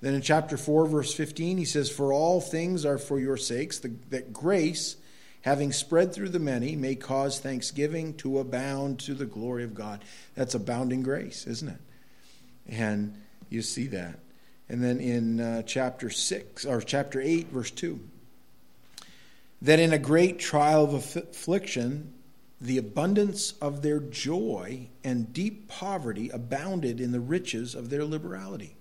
Then 0.00 0.14
in 0.14 0.22
chapter 0.22 0.56
4, 0.56 0.86
verse 0.86 1.12
15, 1.12 1.58
he 1.58 1.64
says, 1.64 1.90
For 1.90 2.12
all 2.12 2.40
things 2.40 2.84
are 2.86 2.98
for 2.98 3.18
your 3.18 3.36
sakes, 3.36 3.78
that 3.80 4.32
grace, 4.32 4.96
having 5.42 5.72
spread 5.72 6.14
through 6.14 6.30
the 6.30 6.38
many, 6.38 6.74
may 6.74 6.94
cause 6.94 7.38
thanksgiving 7.38 8.14
to 8.14 8.38
abound 8.38 8.98
to 9.00 9.14
the 9.14 9.26
glory 9.26 9.64
of 9.64 9.74
God. 9.74 10.02
That's 10.34 10.54
abounding 10.54 11.02
grace, 11.02 11.46
isn't 11.46 11.68
it? 11.68 11.80
And 12.68 13.20
you 13.50 13.60
see 13.60 13.88
that. 13.88 14.18
And 14.70 14.82
then 14.82 15.00
in 15.00 15.40
uh, 15.40 15.62
chapter 15.62 16.08
6, 16.08 16.64
or 16.64 16.80
chapter 16.80 17.20
8, 17.20 17.48
verse 17.48 17.70
2, 17.72 18.00
that 19.62 19.80
in 19.80 19.92
a 19.92 19.98
great 19.98 20.38
trial 20.38 20.84
of 20.84 20.94
affliction, 20.94 22.14
the 22.60 22.78
abundance 22.78 23.52
of 23.60 23.82
their 23.82 24.00
joy 24.00 24.88
and 25.02 25.32
deep 25.32 25.68
poverty 25.68 26.30
abounded 26.30 27.00
in 27.00 27.12
the 27.12 27.20
riches 27.20 27.74
of 27.74 27.90
their 27.90 28.04
liberality. 28.04 28.76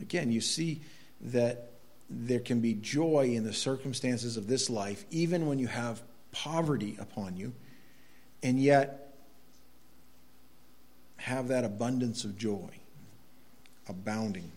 Again, 0.00 0.30
you 0.30 0.40
see 0.40 0.80
that 1.20 1.70
there 2.10 2.40
can 2.40 2.60
be 2.60 2.74
joy 2.74 3.32
in 3.34 3.44
the 3.44 3.52
circumstances 3.52 4.36
of 4.36 4.46
this 4.46 4.70
life, 4.70 5.04
even 5.10 5.46
when 5.46 5.58
you 5.58 5.66
have 5.66 6.02
poverty 6.32 6.96
upon 6.98 7.36
you, 7.36 7.52
and 8.42 8.60
yet 8.60 9.14
have 11.16 11.48
that 11.48 11.64
abundance 11.64 12.24
of 12.24 12.38
joy 12.38 12.70
abounding. 13.88 14.50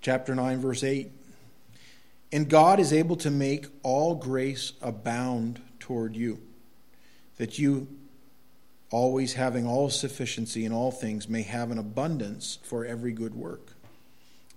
Chapter 0.00 0.34
9, 0.34 0.58
verse 0.58 0.84
8 0.84 1.10
and 2.32 2.48
God 2.48 2.80
is 2.80 2.92
able 2.92 3.16
to 3.16 3.30
make 3.30 3.66
all 3.82 4.14
grace 4.14 4.72
abound 4.80 5.60
toward 5.78 6.16
you, 6.16 6.40
that 7.36 7.58
you, 7.58 7.86
always 8.92 9.32
having 9.32 9.66
all 9.66 9.90
sufficiency 9.90 10.64
in 10.64 10.72
all 10.72 10.92
things, 10.92 11.28
may 11.28 11.42
have 11.42 11.70
an 11.70 11.78
abundance 11.78 12.58
for 12.62 12.84
every 12.84 13.12
good 13.12 13.34
work. 13.34 13.72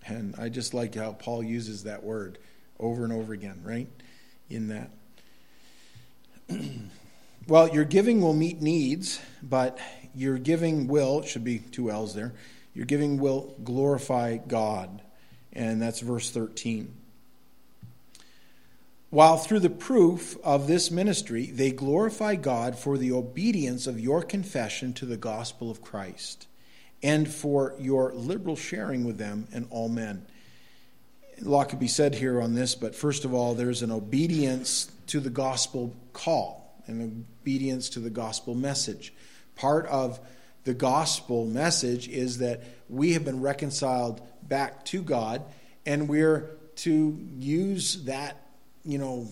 And 0.05 0.35
I 0.37 0.49
just 0.49 0.73
like 0.73 0.93
how 0.95 1.13
Paul 1.13 1.41
uses 1.41 1.83
that 1.83 2.03
word 2.03 2.37
over 2.79 3.03
and 3.03 3.13
over 3.13 3.33
again, 3.33 3.61
right? 3.63 3.87
In 4.49 4.67
that. 4.67 4.91
well, 7.47 7.69
your 7.69 7.85
giving 7.85 8.21
will 8.21 8.33
meet 8.33 8.61
needs, 8.61 9.19
but 9.41 9.79
your 10.13 10.37
giving 10.37 10.87
will, 10.87 11.21
it 11.21 11.27
should 11.27 11.43
be 11.43 11.59
two 11.59 11.89
L's 11.89 12.13
there, 12.13 12.33
your 12.75 12.85
giving 12.85 13.17
will 13.17 13.55
glorify 13.63 14.37
God. 14.37 15.01
And 15.53 15.81
that's 15.81 16.01
verse 16.01 16.29
13 16.29 16.93
while 19.15 19.37
through 19.37 19.61
the 19.61 19.69
proof 19.69 20.35
of 20.43 20.67
this 20.67 20.91
ministry 20.91 21.45
they 21.45 21.71
glorify 21.71 22.35
God 22.35 22.77
for 22.77 22.97
the 22.97 23.13
obedience 23.13 23.87
of 23.87 23.97
your 23.97 24.21
confession 24.21 24.91
to 24.91 25.05
the 25.05 25.15
gospel 25.15 25.71
of 25.71 25.81
Christ 25.81 26.47
and 27.01 27.25
for 27.25 27.73
your 27.79 28.11
liberal 28.11 28.57
sharing 28.57 29.05
with 29.05 29.17
them 29.17 29.47
and 29.53 29.67
all 29.69 29.87
men. 29.87 30.25
A 31.41 31.47
lot 31.47 31.69
could 31.69 31.79
be 31.79 31.87
said 31.87 32.15
here 32.15 32.41
on 32.41 32.55
this, 32.55 32.75
but 32.75 32.93
first 32.93 33.23
of 33.23 33.33
all, 33.33 33.55
there's 33.55 33.81
an 33.81 33.91
obedience 33.91 34.91
to 35.07 35.21
the 35.21 35.29
gospel 35.29 35.95
call, 36.11 36.77
an 36.87 37.25
obedience 37.41 37.87
to 37.91 38.01
the 38.01 38.09
gospel 38.09 38.53
message. 38.53 39.13
Part 39.55 39.85
of 39.85 40.19
the 40.65 40.73
gospel 40.73 41.45
message 41.45 42.09
is 42.09 42.39
that 42.39 42.63
we 42.89 43.13
have 43.13 43.23
been 43.23 43.39
reconciled 43.39 44.19
back 44.43 44.83
to 44.85 45.01
God, 45.01 45.41
and 45.85 46.09
we're 46.09 46.57
to 46.75 47.17
use 47.39 48.03
that 48.03 48.41
you 48.85 48.97
know, 48.97 49.27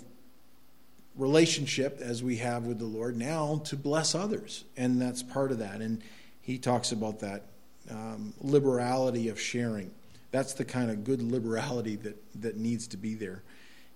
relationship 1.15 1.99
as 2.01 2.23
we 2.23 2.37
have 2.37 2.65
with 2.65 2.79
the 2.79 2.85
Lord 2.85 3.17
now 3.17 3.61
to 3.65 3.75
bless 3.75 4.15
others. 4.15 4.63
And 4.75 5.01
that's 5.01 5.21
part 5.21 5.51
of 5.51 5.59
that. 5.59 5.81
And 5.81 6.01
he 6.41 6.57
talks 6.57 6.91
about 6.91 7.19
that 7.19 7.43
um, 7.89 8.33
liberality 8.41 9.29
of 9.29 9.39
sharing. 9.39 9.91
That's 10.31 10.53
the 10.53 10.65
kind 10.65 10.89
of 10.89 11.03
good 11.03 11.21
liberality 11.21 11.95
that, 11.97 12.17
that 12.41 12.57
needs 12.57 12.87
to 12.87 12.97
be 12.97 13.13
there. 13.13 13.43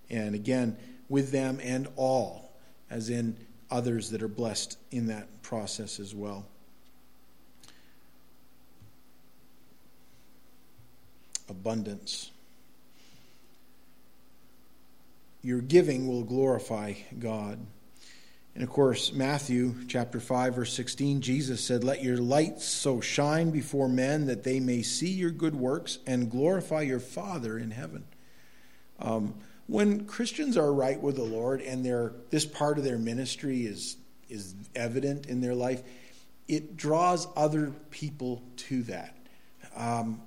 And 0.08 0.34
again, 0.34 0.76
with 1.08 1.32
them 1.32 1.58
and 1.62 1.88
all, 1.96 2.52
as 2.90 3.10
in 3.10 3.36
others 3.70 4.10
that 4.10 4.22
are 4.22 4.28
blessed 4.28 4.78
in 4.90 5.08
that 5.08 5.42
process 5.42 5.98
as 6.00 6.14
well. 6.14 6.46
Abundance 11.48 12.30
your 15.48 15.62
giving 15.62 16.06
will 16.06 16.24
glorify 16.24 16.92
God. 17.18 17.58
And 18.54 18.62
of 18.62 18.68
course, 18.68 19.14
Matthew 19.14 19.74
chapter 19.88 20.20
5 20.20 20.56
verse 20.56 20.74
16, 20.74 21.22
Jesus 21.22 21.64
said, 21.64 21.82
"Let 21.82 22.04
your 22.04 22.18
light 22.18 22.60
so 22.60 23.00
shine 23.00 23.50
before 23.50 23.88
men 23.88 24.26
that 24.26 24.42
they 24.42 24.60
may 24.60 24.82
see 24.82 25.08
your 25.08 25.30
good 25.30 25.56
works 25.56 26.00
and 26.06 26.30
glorify 26.30 26.82
your 26.82 27.00
Father 27.00 27.58
in 27.58 27.70
heaven." 27.70 28.04
Um, 28.98 29.36
when 29.68 30.04
Christians 30.04 30.58
are 30.58 30.70
right 30.70 31.00
with 31.00 31.16
the 31.16 31.24
Lord 31.24 31.62
and 31.62 31.82
their 31.82 32.12
this 32.28 32.44
part 32.44 32.76
of 32.76 32.84
their 32.84 32.98
ministry 32.98 33.64
is 33.64 33.96
is 34.28 34.54
evident 34.74 35.24
in 35.26 35.40
their 35.40 35.54
life, 35.54 35.82
it 36.46 36.76
draws 36.76 37.26
other 37.34 37.72
people 37.90 38.42
to 38.68 38.82
that. 38.82 39.16
Um, 39.74 40.20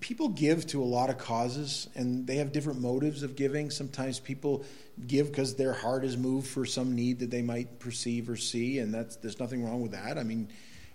people 0.00 0.28
give 0.28 0.66
to 0.68 0.82
a 0.82 0.84
lot 0.84 1.10
of 1.10 1.18
causes 1.18 1.88
and 1.94 2.26
they 2.26 2.36
have 2.36 2.52
different 2.52 2.80
motives 2.80 3.22
of 3.22 3.36
giving. 3.36 3.70
Sometimes 3.70 4.18
people 4.18 4.64
give 5.06 5.28
because 5.28 5.54
their 5.56 5.72
heart 5.72 6.04
is 6.04 6.16
moved 6.16 6.48
for 6.48 6.64
some 6.64 6.94
need 6.94 7.18
that 7.20 7.30
they 7.30 7.42
might 7.42 7.78
perceive 7.78 8.28
or 8.30 8.36
see, 8.36 8.78
and 8.78 8.92
that's 8.92 9.16
there's 9.16 9.38
nothing 9.38 9.64
wrong 9.64 9.82
with 9.82 9.92
that. 9.92 10.18
I 10.18 10.22
mean, 10.22 10.48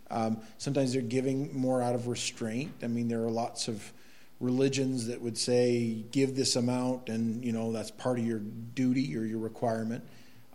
um, 0.10 0.42
sometimes 0.58 0.94
they're 0.94 1.02
giving 1.02 1.56
more 1.56 1.82
out 1.82 1.96
of 1.96 2.08
restraint. 2.08 2.72
I 2.82 2.88
mean, 2.88 3.08
there 3.08 3.24
are 3.24 3.32
lots 3.32 3.68
of 3.68 3.94
religions 4.40 5.08
that 5.08 5.22
would 5.22 5.38
say 5.38 6.04
give 6.12 6.36
this 6.36 6.56
amount 6.58 7.08
and 7.08 7.46
you 7.46 7.54
know 7.54 7.72
that's 7.72 7.92
part 7.92 8.20
of 8.20 8.26
your 8.26 8.40
duty 8.40 9.16
or 9.16 9.24
your 9.24 9.40
requirement 9.40 10.04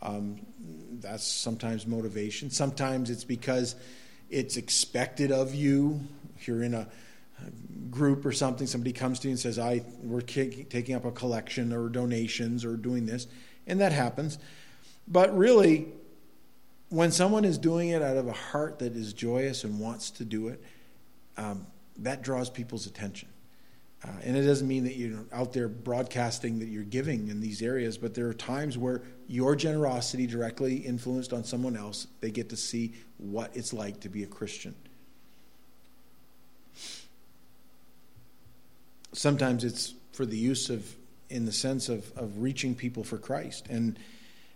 um, 0.03 0.39
that's 1.01 1.27
sometimes 1.27 1.87
motivation 1.87 2.51
sometimes 2.51 3.09
it's 3.09 3.25
because 3.25 3.77
it's 4.29 4.59
expected 4.59 5.33
of 5.33 5.55
you 5.55 6.01
you're 6.43 6.63
in 6.63 6.75
a 6.75 6.87
group 7.91 8.25
or 8.27 8.33
something 8.33 8.67
somebody 8.67 8.93
comes 8.93 9.19
to 9.19 9.29
you 9.29 9.33
and 9.33 9.41
says 9.41 9.59
i 9.59 9.83
we're 10.03 10.21
taking 10.21 10.95
up 10.95 11.05
a 11.05 11.11
collection 11.11 11.73
or 11.73 11.89
donations 11.89 12.65
or 12.65 12.77
doing 12.77 13.07
this 13.07 13.27
and 13.67 13.81
that 13.81 13.93
happens 13.93 14.39
but 15.07 15.37
really 15.37 15.89
when 16.91 17.11
someone 17.11 17.45
is 17.45 17.59
doing 17.59 17.91
it 17.91 18.03
out 18.03 18.17
of 18.17 18.29
a 18.29 18.33
heart 18.33 18.79
that 18.79 18.95
is 18.95 19.13
joyous 19.13 19.65
and 19.65 19.79
wants 19.79 20.11
to 20.11 20.25
do 20.25 20.49
it 20.49 20.63
um, 21.37 21.67
that 21.99 22.23
draws 22.23 22.51
people's 22.51 22.87
attention 22.87 23.29
uh, 24.05 24.11
and 24.23 24.37
it 24.37 24.43
doesn't 24.43 24.69
mean 24.69 24.85
that 24.85 24.97
you're 24.97 25.25
out 25.33 25.53
there 25.53 25.69
broadcasting 25.69 26.61
that 26.61 26.69
you're 26.69 26.85
giving 26.85 27.29
in 27.29 27.41
these 27.41 27.63
areas, 27.63 27.99
but 27.99 28.15
there 28.15 28.29
are 28.29 28.35
times 28.35 28.79
where 28.79 29.03
your 29.27 29.57
generosity 29.57 30.27
directly 30.27 30.77
influenced 30.77 31.33
on 31.33 31.43
someone 31.43 31.77
else, 31.77 32.07
they 32.21 32.31
get 32.31 32.49
to 32.51 32.57
see 32.57 32.95
what 33.17 33.51
it's 33.57 33.73
like 33.73 33.99
to 34.01 34.09
be 34.09 34.23
a 34.23 34.27
Christian. 34.27 34.75
Sometimes 39.13 39.65
it's 39.65 39.95
for 40.13 40.27
the 40.27 40.37
use 40.37 40.71
of, 40.71 40.95
in 41.31 41.45
the 41.45 41.53
sense 41.53 41.89
of, 41.89 42.11
of 42.17 42.39
reaching 42.43 42.75
people 42.75 43.05
for 43.05 43.19
Christ. 43.19 43.67
And 43.69 43.99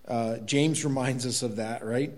uh, 0.09 0.39
James 0.39 0.85
reminds 0.85 1.27
us 1.27 1.43
of 1.43 1.57
that, 1.57 1.85
right? 1.85 2.13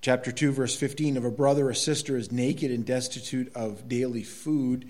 Chapter 0.00 0.30
2, 0.30 0.52
verse 0.52 0.76
15 0.76 1.16
of 1.16 1.24
a 1.24 1.30
brother 1.30 1.68
or 1.68 1.74
sister 1.74 2.16
is 2.16 2.30
naked 2.30 2.70
and 2.70 2.86
destitute 2.86 3.54
of 3.54 3.88
daily 3.88 4.22
food 4.22 4.88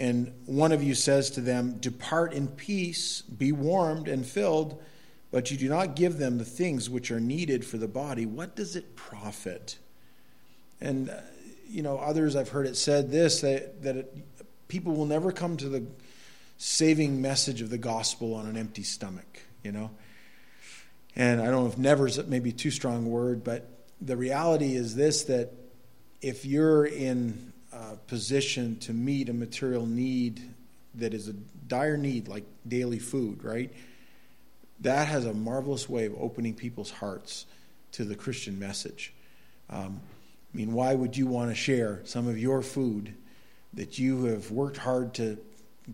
and 0.00 0.32
one 0.46 0.72
of 0.72 0.82
you 0.82 0.94
says 0.94 1.28
to 1.32 1.42
them, 1.42 1.76
Depart 1.78 2.32
in 2.32 2.48
peace, 2.48 3.20
be 3.20 3.52
warmed 3.52 4.08
and 4.08 4.24
filled, 4.24 4.82
but 5.30 5.50
you 5.50 5.58
do 5.58 5.68
not 5.68 5.94
give 5.94 6.16
them 6.16 6.38
the 6.38 6.44
things 6.44 6.88
which 6.88 7.10
are 7.10 7.20
needed 7.20 7.66
for 7.66 7.76
the 7.76 7.86
body, 7.86 8.24
what 8.24 8.56
does 8.56 8.76
it 8.76 8.96
profit? 8.96 9.78
And, 10.80 11.10
uh, 11.10 11.20
you 11.68 11.82
know, 11.82 11.98
others 11.98 12.34
I've 12.34 12.48
heard 12.48 12.66
it 12.66 12.78
said 12.78 13.10
this 13.10 13.42
that, 13.42 13.82
that 13.82 13.96
it, 13.96 14.16
people 14.70 14.94
will 14.94 15.06
never 15.06 15.32
come 15.32 15.58
to 15.58 15.68
the 15.68 15.84
saving 16.56 17.20
message 17.20 17.60
of 17.60 17.68
the 17.68 17.78
gospel 17.78 18.34
on 18.34 18.46
an 18.46 18.56
empty 18.56 18.82
stomach, 18.82 19.40
you 19.62 19.72
know? 19.72 19.90
And 21.16 21.42
I 21.42 21.46
don't 21.46 21.64
know 21.64 21.66
if 21.66 21.76
never 21.76 22.06
is 22.06 22.24
maybe 22.26 22.52
too 22.52 22.70
strong 22.70 23.06
a 23.06 23.08
word, 23.08 23.44
but 23.44 23.68
the 24.00 24.16
reality 24.16 24.74
is 24.74 24.94
this 24.94 25.24
that 25.24 25.52
if 26.22 26.46
you're 26.46 26.86
in 26.86 27.52
uh, 27.72 27.96
position 28.06 28.78
to 28.80 28.92
meet 28.92 29.28
a 29.28 29.32
material 29.32 29.86
need 29.86 30.40
that 30.94 31.14
is 31.14 31.28
a 31.28 31.32
dire 31.32 31.96
need, 31.96 32.28
like 32.28 32.44
daily 32.66 32.98
food, 32.98 33.42
right? 33.44 33.72
That 34.80 35.08
has 35.08 35.26
a 35.26 35.34
marvelous 35.34 35.88
way 35.88 36.06
of 36.06 36.14
opening 36.18 36.54
people's 36.54 36.90
hearts 36.90 37.46
to 37.92 38.04
the 38.04 38.14
Christian 38.14 38.58
message. 38.58 39.12
Um, 39.68 40.00
I 40.52 40.56
mean, 40.56 40.72
why 40.72 40.94
would 40.94 41.16
you 41.16 41.26
want 41.26 41.50
to 41.50 41.54
share 41.54 42.00
some 42.04 42.28
of 42.28 42.38
your 42.38 42.62
food 42.62 43.14
that 43.74 43.98
you 43.98 44.24
have 44.24 44.50
worked 44.50 44.76
hard 44.76 45.14
to, 45.14 45.38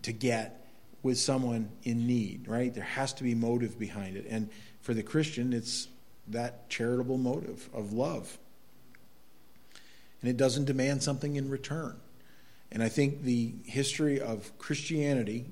to 0.01 0.11
get 0.11 0.67
with 1.03 1.17
someone 1.17 1.69
in 1.83 2.07
need, 2.07 2.47
right? 2.47 2.73
There 2.73 2.83
has 2.83 3.13
to 3.13 3.23
be 3.23 3.35
motive 3.35 3.77
behind 3.77 4.17
it. 4.17 4.25
And 4.29 4.49
for 4.81 4.93
the 4.93 5.03
Christian, 5.03 5.53
it's 5.53 5.87
that 6.27 6.69
charitable 6.69 7.17
motive 7.17 7.69
of 7.73 7.93
love 7.93 8.37
and 10.21 10.29
it 10.29 10.37
doesn't 10.37 10.65
demand 10.65 11.03
something 11.03 11.35
in 11.35 11.49
return. 11.49 11.95
And 12.71 12.83
I 12.83 12.89
think 12.89 13.23
the 13.23 13.53
history 13.65 14.19
of 14.19 14.51
Christianity 14.57 15.45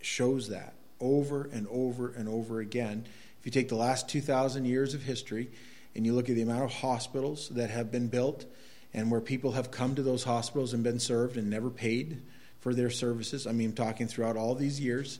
shows 0.00 0.48
that 0.48 0.74
over 1.00 1.48
and 1.52 1.66
over 1.68 2.10
and 2.10 2.28
over 2.28 2.60
again. 2.60 3.04
If 3.38 3.46
you 3.46 3.52
take 3.52 3.68
the 3.68 3.76
last 3.76 4.08
2,000 4.08 4.64
years 4.64 4.94
of 4.94 5.02
history 5.02 5.50
and 5.94 6.04
you 6.06 6.14
look 6.14 6.28
at 6.28 6.34
the 6.34 6.42
amount 6.42 6.64
of 6.64 6.72
hospitals 6.72 7.48
that 7.50 7.70
have 7.70 7.92
been 7.92 8.08
built 8.08 8.44
and 8.94 9.10
where 9.10 9.20
people 9.20 9.52
have 9.52 9.70
come 9.70 9.94
to 9.94 10.02
those 10.02 10.24
hospitals 10.24 10.72
and 10.72 10.82
been 10.82 11.00
served 11.00 11.36
and 11.36 11.48
never 11.48 11.70
paid 11.70 12.22
for 12.60 12.74
their 12.74 12.90
services, 12.90 13.46
I 13.46 13.52
mean, 13.52 13.70
I'm 13.70 13.74
talking 13.74 14.06
throughout 14.06 14.36
all 14.36 14.54
these 14.54 14.80
years, 14.80 15.18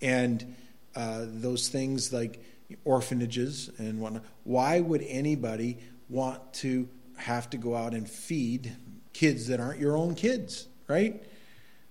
and 0.00 0.54
uh, 0.94 1.24
those 1.26 1.68
things 1.68 2.12
like 2.12 2.44
orphanages 2.84 3.70
and 3.78 4.00
whatnot, 4.00 4.24
why 4.44 4.80
would 4.80 5.02
anybody 5.02 5.78
want 6.08 6.52
to 6.54 6.88
have 7.16 7.50
to 7.50 7.56
go 7.56 7.74
out 7.74 7.94
and 7.94 8.08
feed 8.08 8.76
kids 9.12 9.48
that 9.48 9.60
aren't 9.60 9.80
your 9.80 9.96
own 9.96 10.14
kids, 10.14 10.68
right? 10.86 11.22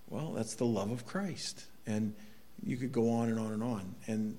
Well, 0.10 0.32
that's 0.34 0.56
the 0.56 0.65
love 0.65 0.91
of 0.91 1.06
Christ. 1.06 1.65
And 1.86 2.15
you 2.63 2.77
could 2.77 2.91
go 2.91 3.10
on 3.12 3.30
and 3.30 3.39
on 3.39 3.51
and 3.53 3.63
on. 3.63 3.95
And 4.08 4.38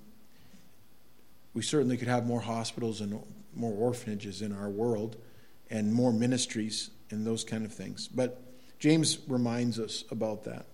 we 1.55 1.63
certainly 1.63 1.97
could 1.97 2.09
have 2.09 2.27
more 2.27 2.41
hospitals 2.41 3.01
and 3.01 3.23
more 3.55 3.73
orphanages 3.75 4.43
in 4.43 4.53
our 4.53 4.69
world 4.69 5.17
and 5.71 5.93
more 5.93 6.13
ministries 6.13 6.91
and 7.11 7.27
those 7.27 7.45
kind 7.45 7.65
of 7.65 7.73
things. 7.73 8.09
But 8.09 8.41
James 8.79 9.19
reminds 9.29 9.79
us 9.79 10.05
about 10.11 10.45
that. 10.45 10.67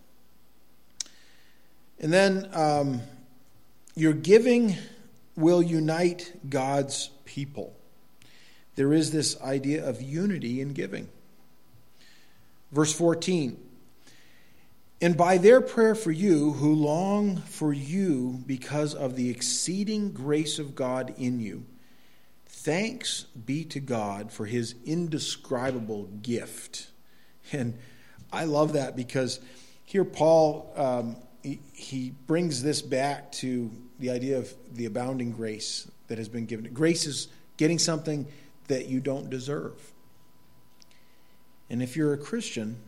And 2.01 2.13
then 2.13 2.49
um, 2.53 3.01
your 3.95 4.13
giving 4.13 4.77
will 5.37 5.63
unite 5.63 6.33
God's 6.49 7.11
people 7.25 7.75
there 8.77 8.93
is 8.93 9.13
this 9.13 9.41
idea 9.41 9.89
of 9.89 10.03
unity 10.03 10.61
in 10.61 10.73
giving. 10.73 11.09
Verse 12.73 12.93
14 12.93 13.57
And 15.01 15.17
by 15.17 15.39
their 15.39 15.61
prayer 15.61 15.95
for 15.95 16.11
you, 16.11 16.53
who 16.53 16.75
long 16.75 17.37
for 17.37 17.73
you 17.73 18.43
because 18.47 18.95
of 18.95 19.17
the 19.17 19.31
exceeding 19.31 20.13
grace 20.13 20.59
of 20.59 20.75
God 20.75 21.15
in 21.17 21.41
you, 21.41 21.65
thanks 22.65 23.25
be 23.47 23.65
to 23.67 23.79
God 23.79 24.33
for 24.33 24.47
his 24.47 24.75
indescribable 24.85 26.05
gift. 26.23 26.89
And 27.53 27.79
I 28.33 28.45
love 28.45 28.73
that 28.73 28.97
because 28.97 29.39
here 29.85 30.05
Paul 30.05 30.73
um, 30.77 31.17
he, 31.43 31.61
he 31.75 32.13
brings 32.27 32.63
this 32.63 32.81
back 32.81 33.31
to 33.33 33.71
the 33.99 34.11
idea 34.11 34.39
of 34.39 34.53
the 34.73 34.87
abounding 34.87 35.33
grace 35.33 35.87
that 36.09 36.17
has 36.17 36.29
been 36.29 36.47
given. 36.47 36.73
Grace 36.73 37.07
is 37.07 37.29
getting 37.59 37.79
something 37.79 38.27
that 38.69 38.87
you 38.87 38.99
don't 38.99 39.29
deserve. 39.29 39.93
And 41.69 41.83
if 41.83 41.97
you're 41.97 42.15
a 42.15 42.19
Christian, 42.19 42.79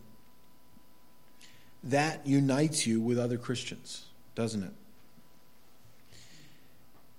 that 1.85 2.27
unites 2.27 2.87
you 2.87 3.01
with 3.01 3.19
other 3.19 3.37
Christians, 3.37 4.07
doesn't 4.35 4.63
it? 4.63 4.73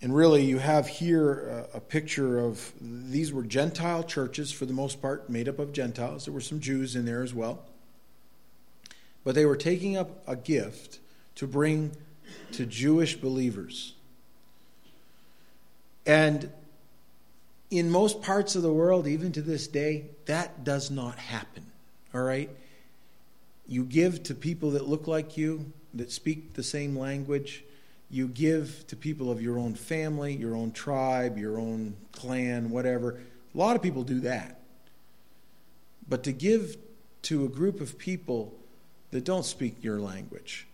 And 0.02 0.16
really, 0.16 0.44
you 0.44 0.60
have 0.60 0.88
here 0.88 1.68
a, 1.74 1.78
a, 1.78 1.80
picture 1.80 2.40
of 2.40 2.72
these 2.80 3.34
were 3.34 3.42
Gentile 3.42 4.04
churches 4.04 4.52
for 4.52 4.66
the 4.66 4.74
most 4.74 5.02
part, 5.02 5.28
made 5.28 5.50
up 5.50 5.58
of 5.58 5.74
Gentiles. 5.74 6.26
There 6.26 6.34
were 6.34 6.42
some 6.42 6.60
Jews 6.60 6.96
in 6.96 7.06
there 7.06 7.24
as 7.24 7.34
well. 7.34 7.66
But 9.24 9.34
they 9.34 9.46
were 9.46 9.56
taking 9.56 9.98
up 9.98 10.22
a 10.28 10.36
gift 10.36 11.00
to 11.36 11.48
bring 11.48 11.94
to 12.52 12.66
Jewish 12.66 13.16
believers. 13.16 13.96
And 16.06 16.50
in 17.70 17.90
most 17.90 18.22
parts 18.22 18.56
of 18.56 18.62
the 18.62 18.72
world, 18.72 19.08
even 19.08 19.32
to 19.34 19.42
this 19.42 19.68
day, 19.68 20.06
that 20.26 20.64
does 20.64 20.90
not 20.90 21.18
happen. 21.18 21.66
All 22.14 22.22
right? 22.22 22.50
You 23.68 23.84
give 23.84 24.24
to 24.24 24.36
people 24.36 24.72
that 24.72 24.88
look 24.88 25.08
like 25.08 25.38
you, 25.38 25.74
that 25.94 26.12
speak 26.12 26.54
the 26.54 26.64
same 26.64 26.98
language. 26.98 27.64
You 28.10 28.28
give 28.28 28.88
to 28.88 28.96
people 28.96 29.30
of 29.30 29.42
your 29.42 29.60
own 29.60 29.76
family, 29.76 30.34
your 30.34 30.56
own 30.56 30.72
tribe, 30.72 31.38
your 31.38 31.60
own 31.60 31.96
clan, 32.12 32.70
whatever. 32.70 33.20
A 33.54 33.58
lot 33.58 33.76
of 33.76 33.82
people 33.82 34.04
do 34.04 34.22
that. 34.22 34.62
But 36.08 36.24
to 36.24 36.32
give 36.32 36.78
to 37.24 37.44
a 37.44 37.50
group 37.50 37.82
of 37.82 37.98
people 37.98 38.54
that 39.12 39.26
don't 39.26 39.46
speak 39.46 39.84
your 39.84 40.00
language, 40.00 40.68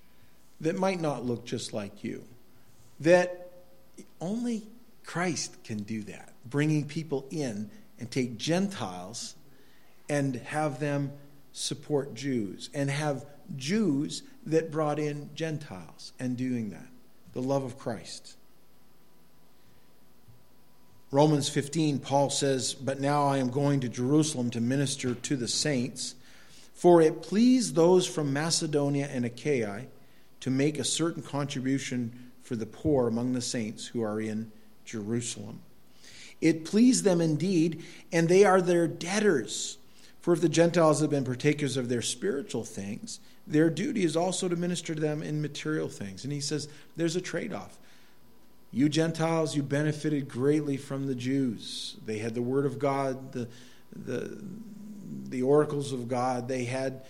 that 0.61 0.77
might 0.77 1.01
not 1.01 1.25
look 1.25 1.45
just 1.45 1.73
like 1.73 2.03
you, 2.03 2.23
that 2.99 3.51
only 4.21 4.63
Christ 5.03 5.63
can 5.63 5.79
do 5.83 6.03
that 6.03 6.33
bringing 6.45 6.85
people 6.85 7.25
in 7.29 7.69
and 7.99 8.09
take 8.11 8.37
Gentiles 8.37 9.35
and 10.09 10.35
have 10.35 10.79
them 10.79 11.11
support 11.51 12.13
Jews 12.13 12.69
and 12.73 12.89
have 12.89 13.25
Jews 13.55 14.23
that 14.45 14.71
brought 14.71 14.99
in 14.99 15.29
Gentiles 15.35 16.13
and 16.19 16.35
doing 16.35 16.71
that. 16.71 16.87
The 17.33 17.41
love 17.41 17.63
of 17.63 17.77
Christ. 17.77 18.35
Romans 21.11 21.47
15, 21.47 21.99
Paul 21.99 22.31
says, 22.31 22.73
But 22.73 22.99
now 22.99 23.27
I 23.27 23.37
am 23.37 23.51
going 23.51 23.81
to 23.81 23.89
Jerusalem 23.89 24.49
to 24.51 24.61
minister 24.61 25.13
to 25.13 25.35
the 25.35 25.47
saints, 25.47 26.15
for 26.73 27.01
it 27.01 27.21
pleased 27.21 27.75
those 27.75 28.07
from 28.07 28.33
Macedonia 28.33 29.07
and 29.11 29.23
Achaia 29.23 29.85
to 30.39 30.49
make 30.49 30.79
a 30.79 30.83
certain 30.83 31.21
contribution 31.21 32.31
for 32.41 32.55
the 32.55 32.65
poor 32.65 33.07
among 33.07 33.33
the 33.33 33.41
saints 33.41 33.85
who 33.85 34.01
are 34.01 34.19
in 34.19 34.51
Jerusalem. 34.85 35.61
It 36.41 36.65
pleased 36.65 37.03
them 37.03 37.21
indeed, 37.21 37.83
and 38.11 38.27
they 38.27 38.43
are 38.43 38.61
their 38.61 38.87
debtors. 38.87 39.77
For 40.23 40.31
if 40.31 40.39
the 40.39 40.47
Gentiles 40.47 41.01
have 41.01 41.09
been 41.09 41.25
partakers 41.25 41.75
of 41.75 41.89
their 41.89 42.01
spiritual 42.01 42.63
things, 42.63 43.19
their 43.45 43.69
duty 43.69 44.05
is 44.05 44.15
also 44.15 44.47
to 44.47 44.55
minister 44.55 44.95
to 44.95 45.01
them 45.01 45.21
in 45.21 45.41
material 45.41 45.89
things. 45.89 46.23
And 46.23 46.31
he 46.31 46.39
says 46.39 46.69
there's 46.95 47.17
a 47.17 47.21
trade 47.21 47.51
off. 47.51 47.77
You 48.71 48.87
Gentiles, 48.87 49.53
you 49.53 49.63
benefited 49.63 50.29
greatly 50.29 50.77
from 50.77 51.07
the 51.07 51.13
Jews. 51.13 51.97
They 52.05 52.19
had 52.19 52.35
the 52.35 52.41
Word 52.41 52.65
of 52.65 52.79
God, 52.79 53.33
the, 53.33 53.49
the, 53.93 54.41
the 55.27 55.41
oracles 55.41 55.91
of 55.91 56.07
God, 56.07 56.47
they 56.47 56.63
had 56.63 57.03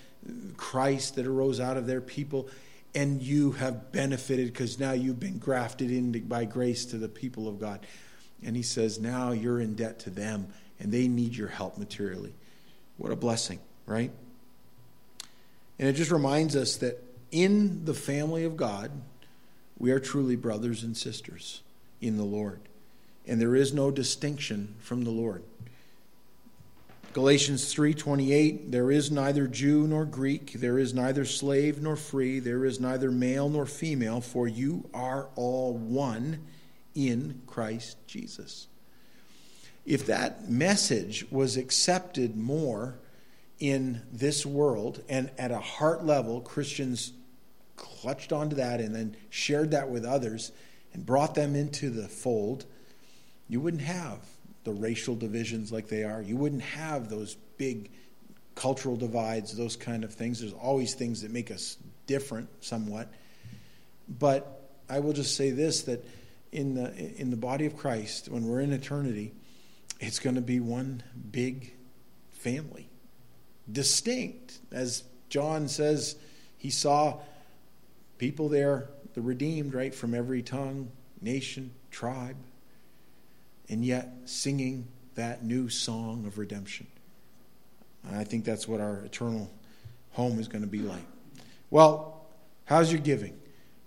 Christ 0.58 1.14
that 1.14 1.28
arose 1.28 1.60
out 1.60 1.78
of 1.78 1.86
their 1.86 2.02
people, 2.02 2.50
and 2.96 3.22
you 3.22 3.52
have 3.52 3.92
benefited 3.92 4.48
because 4.48 4.80
now 4.80 4.94
you've 4.94 5.20
been 5.20 5.38
grafted 5.38 5.92
in 5.92 6.20
by 6.28 6.46
grace 6.46 6.84
to 6.86 6.98
the 6.98 7.10
people 7.10 7.48
of 7.48 7.60
God. 7.60 7.86
And 8.44 8.56
he 8.56 8.64
says, 8.64 9.00
now 9.00 9.34
you're 9.34 9.60
in 9.60 9.76
debt 9.76 10.00
to 10.00 10.10
them, 10.10 10.48
and 10.80 10.92
they 10.92 11.08
need 11.08 11.36
your 11.36 11.50
help 11.50 11.78
materially. 11.78 12.34
What 12.98 13.12
a 13.12 13.16
blessing, 13.16 13.60
right? 13.86 14.12
And 15.80 15.90
it 15.90 15.94
just 15.94 16.12
reminds 16.12 16.56
us 16.56 16.78
that 16.78 17.04
in 17.32 17.86
the 17.86 17.94
family 17.94 18.44
of 18.44 18.56
God, 18.56 18.92
we 19.78 19.92
are 19.92 20.00
truly 20.00 20.36
brothers 20.36 20.84
and 20.84 20.96
sisters 20.96 21.62
in 22.00 22.18
the 22.18 22.24
Lord. 22.24 22.60
And 23.26 23.42
there 23.42 23.56
is 23.56 23.74
no 23.74 23.90
distinction 23.90 24.76
from 24.80 25.04
the 25.04 25.12
Lord. 25.12 25.44
Galatians 27.14 27.72
3:28 27.74 28.72
There 28.72 28.92
is 28.92 29.12
neither 29.12 29.48
Jew 29.48 29.88
nor 29.88 30.04
Greek 30.04 30.54
there 30.54 30.80
is 30.80 30.96
neither 30.96 31.26
slave 31.26 31.80
nor 31.80 31.96
free 31.96 32.40
there 32.40 32.66
is 32.66 32.80
neither 32.80 33.12
male 33.12 33.50
nor 33.50 33.68
female 33.68 34.20
for 34.20 34.48
you 34.48 34.90
are 34.96 35.28
all 35.36 35.74
one 35.78 36.40
in 36.96 37.42
Christ 37.46 37.98
Jesus 38.08 38.68
if 39.86 40.06
that 40.06 40.50
message 40.50 41.26
was 41.30 41.58
accepted 41.58 42.38
more 42.38 42.96
in 43.60 44.02
this 44.12 44.46
world 44.46 45.02
and 45.10 45.30
at 45.38 45.52
a 45.52 45.60
heart 45.60 46.06
level, 46.06 46.42
Christians 46.42 47.12
clutched 47.76 48.32
onto 48.32 48.56
that 48.56 48.80
and 48.80 48.94
then 48.96 49.16
shared 49.30 49.72
that 49.72 49.90
with 49.90 50.06
others 50.06 50.52
and 50.94 51.06
brought 51.06 51.36
them 51.36 51.56
into 51.56 51.90
the 51.90 52.08
fold, 52.08 52.66
you 53.50 53.60
wouldn't 53.60 53.84
have 53.84 54.20
the 54.64 54.72
racial 54.72 55.16
divisions 55.16 55.72
like 55.72 55.88
they 55.88 56.04
are. 56.04 56.22
You 56.22 56.38
wouldn't 56.38 56.62
have 56.62 57.10
those 57.10 57.36
big 57.58 57.92
cultural 58.56 58.96
divides, 58.96 59.56
those 59.58 59.76
kind 59.76 60.04
of 60.04 60.14
things. 60.14 60.40
There's 60.40 60.54
always 60.54 60.94
things 60.94 61.22
that 61.22 61.32
make 61.32 61.52
us 61.52 61.78
different 62.08 62.50
somewhat. 62.64 63.12
But 64.08 64.70
I 64.90 65.00
will 65.00 65.14
just 65.14 65.36
say 65.36 65.50
this 65.50 65.84
that 65.84 66.06
in 66.52 66.76
the 66.76 66.94
in 67.20 67.32
the 67.32 67.38
body 67.38 67.66
of 67.66 67.76
Christ, 67.76 68.30
when 68.30 68.48
we're 68.48 68.62
in 68.62 68.72
eternity, 68.72 69.34
it's 70.08 70.20
going 70.20 70.36
to 70.36 70.42
be 70.42 70.60
one 70.60 71.02
big 71.32 71.74
family, 72.32 72.90
distinct. 73.72 74.60
As 74.72 75.04
John 75.30 75.68
says, 75.68 76.18
he 76.58 76.70
saw 76.70 77.20
people 78.18 78.50
there, 78.50 78.90
the 79.14 79.22
redeemed, 79.22 79.74
right, 79.74 79.96
from 79.96 80.14
every 80.14 80.42
tongue, 80.42 80.90
nation, 81.22 81.72
tribe, 81.90 82.36
and 83.70 83.86
yet 83.86 84.14
singing 84.26 84.88
that 85.16 85.44
new 85.44 85.70
song 85.70 86.26
of 86.26 86.38
redemption. 86.38 86.88
I 88.12 88.26
think 88.26 88.44
that's 88.44 88.68
what 88.68 88.82
our 88.82 88.98
eternal 89.06 89.50
home 90.12 90.38
is 90.40 90.50
going 90.50 90.64
to 90.64 90.70
be 90.70 90.80
like. 90.80 91.06
Well, 91.70 92.26
how's 92.66 92.92
your 92.92 93.00
giving? 93.00 93.40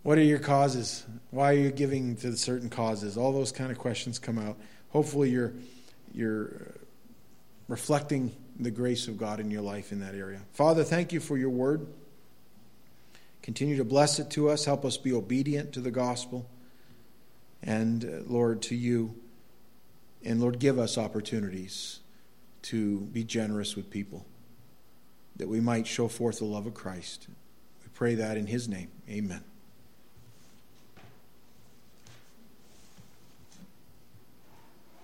What 0.02 0.16
are 0.16 0.22
your 0.22 0.38
causes? 0.38 1.04
Why 1.30 1.50
are 1.52 1.58
you 1.58 1.70
giving 1.70 2.16
to 2.16 2.34
certain 2.36 2.70
causes? 2.70 3.18
All 3.18 3.32
those 3.32 3.52
kind 3.52 3.70
of 3.70 3.78
questions 3.78 4.18
come 4.18 4.38
out. 4.38 4.56
Hopefully, 4.90 5.30
you're 5.30 5.52
you're 6.14 6.74
reflecting 7.68 8.34
the 8.58 8.70
grace 8.70 9.08
of 9.08 9.18
God 9.18 9.40
in 9.40 9.50
your 9.50 9.62
life 9.62 9.92
in 9.92 10.00
that 10.00 10.14
area. 10.14 10.40
Father, 10.52 10.84
thank 10.84 11.12
you 11.12 11.20
for 11.20 11.36
your 11.36 11.50
word. 11.50 11.86
Continue 13.42 13.76
to 13.76 13.84
bless 13.84 14.18
it 14.18 14.30
to 14.30 14.48
us. 14.48 14.64
Help 14.64 14.84
us 14.84 14.96
be 14.96 15.12
obedient 15.12 15.72
to 15.72 15.80
the 15.80 15.90
gospel. 15.90 16.48
And, 17.62 18.04
uh, 18.04 18.08
Lord, 18.26 18.62
to 18.62 18.74
you. 18.74 19.14
And, 20.24 20.40
Lord, 20.40 20.58
give 20.58 20.78
us 20.78 20.98
opportunities 20.98 22.00
to 22.62 23.00
be 23.00 23.22
generous 23.22 23.76
with 23.76 23.90
people 23.90 24.26
that 25.36 25.48
we 25.48 25.60
might 25.60 25.86
show 25.86 26.08
forth 26.08 26.38
the 26.38 26.44
love 26.44 26.66
of 26.66 26.74
Christ. 26.74 27.28
We 27.82 27.88
pray 27.94 28.14
that 28.16 28.36
in 28.36 28.46
his 28.46 28.68
name. 28.68 28.88
Amen. 29.08 29.44